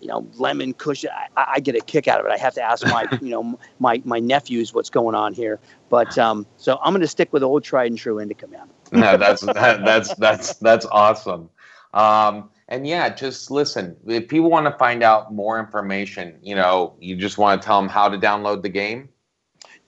you 0.00 0.08
know 0.08 0.26
lemon 0.34 0.72
cushion 0.72 1.10
I, 1.36 1.54
I, 1.56 1.60
get 1.60 1.74
a 1.74 1.80
kick 1.80 2.08
out 2.08 2.20
of 2.20 2.26
it 2.26 2.32
i 2.32 2.38
have 2.38 2.54
to 2.54 2.62
ask 2.62 2.86
my 2.86 3.06
you 3.20 3.30
know 3.30 3.58
my 3.80 4.00
my 4.04 4.20
nephews 4.20 4.72
what's 4.72 4.88
going 4.88 5.14
on 5.14 5.34
here 5.34 5.58
but 5.90 6.16
um 6.16 6.46
so 6.56 6.78
i'm 6.82 6.92
going 6.92 7.02
to 7.02 7.08
stick 7.08 7.32
with 7.32 7.42
old 7.42 7.64
tried 7.64 7.90
and 7.90 7.98
true 7.98 8.18
indica 8.18 8.46
man 8.46 8.70
no 8.92 9.16
that's 9.18 9.42
that, 9.42 9.84
that's 9.84 10.14
that's 10.14 10.54
that's 10.54 10.86
awesome 10.86 11.50
um 11.92 12.48
and 12.70 12.86
yeah, 12.86 13.08
just 13.08 13.50
listen. 13.50 13.96
If 14.06 14.28
people 14.28 14.48
want 14.48 14.66
to 14.66 14.72
find 14.78 15.02
out 15.02 15.34
more 15.34 15.58
information, 15.58 16.38
you 16.40 16.54
know, 16.54 16.94
you 17.00 17.16
just 17.16 17.36
want 17.36 17.60
to 17.60 17.66
tell 17.66 17.80
them 17.80 17.90
how 17.90 18.08
to 18.08 18.16
download 18.16 18.62
the 18.62 18.68
game. 18.68 19.08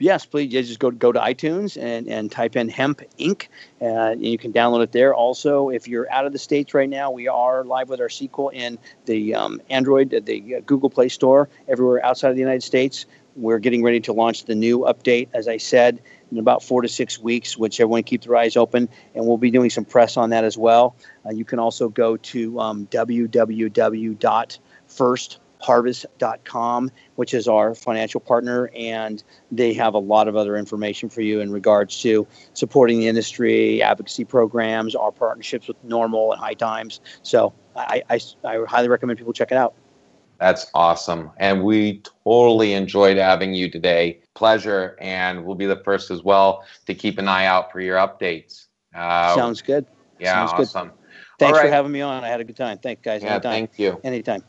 Yes, 0.03 0.27
please. 0.27 0.51
Just 0.51 0.81
go 0.81 0.91
go 0.91 1.13
to 1.13 1.21
iTunes 1.21 1.81
and, 1.81 2.09
and 2.09 2.29
type 2.29 2.57
in 2.57 2.69
Hemp 2.69 3.03
Inc. 3.21 3.47
Uh, 3.81 3.85
and 3.85 4.27
you 4.27 4.37
can 4.37 4.53
download 4.53 4.83
it 4.83 4.91
there. 4.91 5.15
Also, 5.15 5.69
if 5.69 5.87
you're 5.87 6.11
out 6.11 6.27
of 6.27 6.33
the 6.33 6.41
states 6.41 6.75
right 6.75 6.89
now, 6.89 7.13
we 7.13 7.29
are 7.29 7.63
live 7.63 7.89
with 7.89 8.01
our 8.01 8.09
sequel 8.09 8.49
in 8.49 8.79
the 9.07 9.37
um, 9.37 9.63
Android, 9.71 10.11
the 10.27 10.57
uh, 10.57 10.61
Google 10.67 10.91
Play 10.91 11.09
Store, 11.09 11.49
everywhere 11.69 12.05
outside 12.05 12.31
of 12.31 12.35
the 12.35 12.41
United 12.41 12.65
States. 12.65 13.07
We're 13.37 13.61
getting 13.61 13.85
ready 13.85 14.01
to 14.01 14.13
launch 14.13 14.45
the 14.47 14.57
new 14.57 14.81
update, 14.81 15.29
as 15.35 15.47
I 15.47 15.59
said, 15.59 16.03
in 16.33 16.39
about 16.39 16.65
four 16.65 16.83
to 16.83 16.89
six 16.89 17.21
weeks, 17.21 17.57
which 17.57 17.79
everyone 17.79 18.03
keep 18.03 18.23
their 18.23 18.35
eyes 18.35 18.57
open. 18.57 18.89
And 19.15 19.25
we'll 19.25 19.39
be 19.39 19.53
doing 19.53 19.71
some 19.71 19.85
press 19.85 20.17
on 20.17 20.31
that 20.31 20.43
as 20.43 20.59
well. 20.59 20.97
Uh, 21.25 21.31
you 21.31 21.45
can 21.45 21.61
also 21.61 21.89
go 21.89 22.17
to 22.17 22.59
um, 22.59 22.89
www.firstharvest.com, 25.63 26.91
which 27.17 27.35
is 27.35 27.49
our 27.49 27.75
financial 27.75 28.21
partner, 28.21 28.71
and 28.77 29.23
they 29.51 29.73
have 29.75 29.95
a 29.95 29.99
lot 29.99 30.29
of 30.29 30.37
other 30.37 30.57
information 30.57 31.09
for 31.09 31.21
you 31.21 31.41
in 31.41 31.51
regards 31.51 32.01
to 32.03 32.27
supporting 32.55 33.01
the 33.01 33.09
industry, 33.09 33.83
advocacy 33.83 34.25
programs, 34.25 34.95
our 34.95 35.13
partnerships 35.13 35.69
with 35.69 35.83
NORML 35.87 36.33
and 36.33 36.41
High 36.41 36.55
Times. 36.55 37.01
So 37.23 37.53
I, 37.77 38.03
I, 38.11 38.21
I 38.45 38.65
highly 38.67 38.89
recommend 38.89 39.19
people 39.19 39.33
check 39.33 39.53
it 39.53 39.57
out. 39.57 39.75
That's 40.39 40.67
awesome. 40.75 41.31
And 41.37 41.63
we 41.63 42.03
totally 42.25 42.73
enjoyed 42.73 43.17
having 43.17 43.55
you 43.55 43.71
today. 43.71 44.21
Pleasure. 44.35 44.97
And 45.01 45.45
we'll 45.45 45.55
be 45.55 45.67
the 45.67 45.81
first 45.85 46.11
as 46.11 46.25
well 46.25 46.65
to 46.87 46.95
keep 46.95 47.19
an 47.19 47.29
eye 47.29 47.47
out 47.47 47.71
for 47.71 47.81
your 47.81 47.97
updates. 47.97 48.67
Uh, 48.93 49.37
Sounds 49.37 49.63
good. 49.63 49.87
Yeah, 50.19 50.35
Sounds 50.47 50.53
awesome. 50.53 50.89
Good. 50.89 50.97
Thanks 51.39 51.59
right. 51.59 51.67
for 51.67 51.73
having 51.73 51.93
me 51.93 52.01
on. 52.01 52.25
I 52.25 52.29
had 52.29 52.41
a 52.41 52.45
good 52.45 52.57
time. 52.57 52.79
Thanks, 52.79 53.03
guys. 53.03 53.23
Yeah, 53.23 53.35
Anytime. 53.35 53.53
thank 53.53 53.79
you. 53.79 54.01
Anytime. 54.03 54.43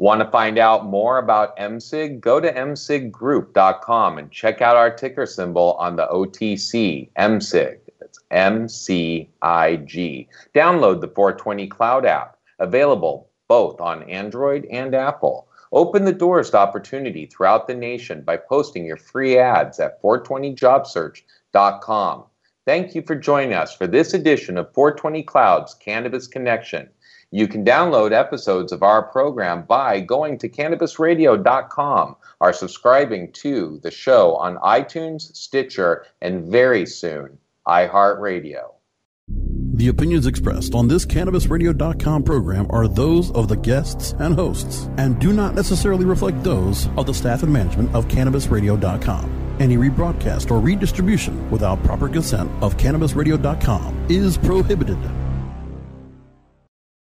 Want 0.00 0.20
to 0.22 0.30
find 0.30 0.58
out 0.58 0.86
more 0.86 1.18
about 1.18 1.54
mCig? 1.58 2.20
Go 2.20 2.40
to 2.40 2.50
mciggroup.com 2.50 4.16
and 4.16 4.30
check 4.30 4.62
out 4.62 4.74
our 4.74 4.90
ticker 4.90 5.26
symbol 5.26 5.76
on 5.78 5.96
the 5.96 6.06
OTC, 6.06 7.10
MCIG. 7.18 7.80
That's 8.00 8.18
M 8.30 8.66
C 8.66 9.28
I 9.42 9.76
G. 9.76 10.26
Download 10.54 11.02
the 11.02 11.08
420 11.08 11.66
Cloud 11.66 12.06
app, 12.06 12.38
available 12.60 13.28
both 13.46 13.78
on 13.78 14.04
Android 14.04 14.64
and 14.70 14.94
Apple. 14.94 15.48
Open 15.70 16.06
the 16.06 16.14
doors 16.14 16.48
to 16.50 16.56
opportunity 16.56 17.26
throughout 17.26 17.66
the 17.66 17.74
nation 17.74 18.22
by 18.22 18.38
posting 18.38 18.86
your 18.86 18.96
free 18.96 19.36
ads 19.36 19.78
at 19.80 20.00
420jobsearch.com. 20.00 22.24
Thank 22.64 22.94
you 22.94 23.02
for 23.02 23.16
joining 23.16 23.52
us 23.52 23.76
for 23.76 23.86
this 23.86 24.14
edition 24.14 24.56
of 24.56 24.72
420 24.72 25.22
Clouds 25.24 25.74
Cannabis 25.74 26.26
Connection. 26.26 26.88
You 27.32 27.46
can 27.46 27.64
download 27.64 28.12
episodes 28.12 28.72
of 28.72 28.82
our 28.82 29.02
program 29.02 29.62
by 29.62 30.00
going 30.00 30.38
to 30.38 30.48
cannabisradio.com 30.48 32.16
or 32.40 32.52
subscribing 32.52 33.30
to 33.32 33.78
the 33.82 33.90
show 33.90 34.34
on 34.36 34.56
iTunes, 34.56 35.34
Stitcher, 35.36 36.06
and 36.20 36.50
very 36.50 36.86
soon, 36.86 37.38
iHeartRadio. 37.68 38.72
The 39.80 39.88
opinions 39.88 40.26
expressed 40.26 40.74
on 40.74 40.88
this 40.88 41.06
CannabisRadio.com 41.06 42.24
program 42.24 42.66
are 42.70 42.88
those 42.88 43.30
of 43.30 43.48
the 43.48 43.56
guests 43.56 44.12
and 44.18 44.34
hosts 44.34 44.90
and 44.98 45.18
do 45.20 45.32
not 45.32 45.54
necessarily 45.54 46.04
reflect 46.04 46.42
those 46.42 46.88
of 46.98 47.06
the 47.06 47.14
staff 47.14 47.44
and 47.44 47.52
management 47.52 47.94
of 47.94 48.08
CannabisRadio.com. 48.08 49.56
Any 49.60 49.76
rebroadcast 49.76 50.50
or 50.50 50.58
redistribution 50.58 51.50
without 51.50 51.82
proper 51.84 52.08
consent 52.08 52.50
of 52.60 52.76
CannabisRadio.com 52.76 54.06
is 54.10 54.36
prohibited. 54.36 54.98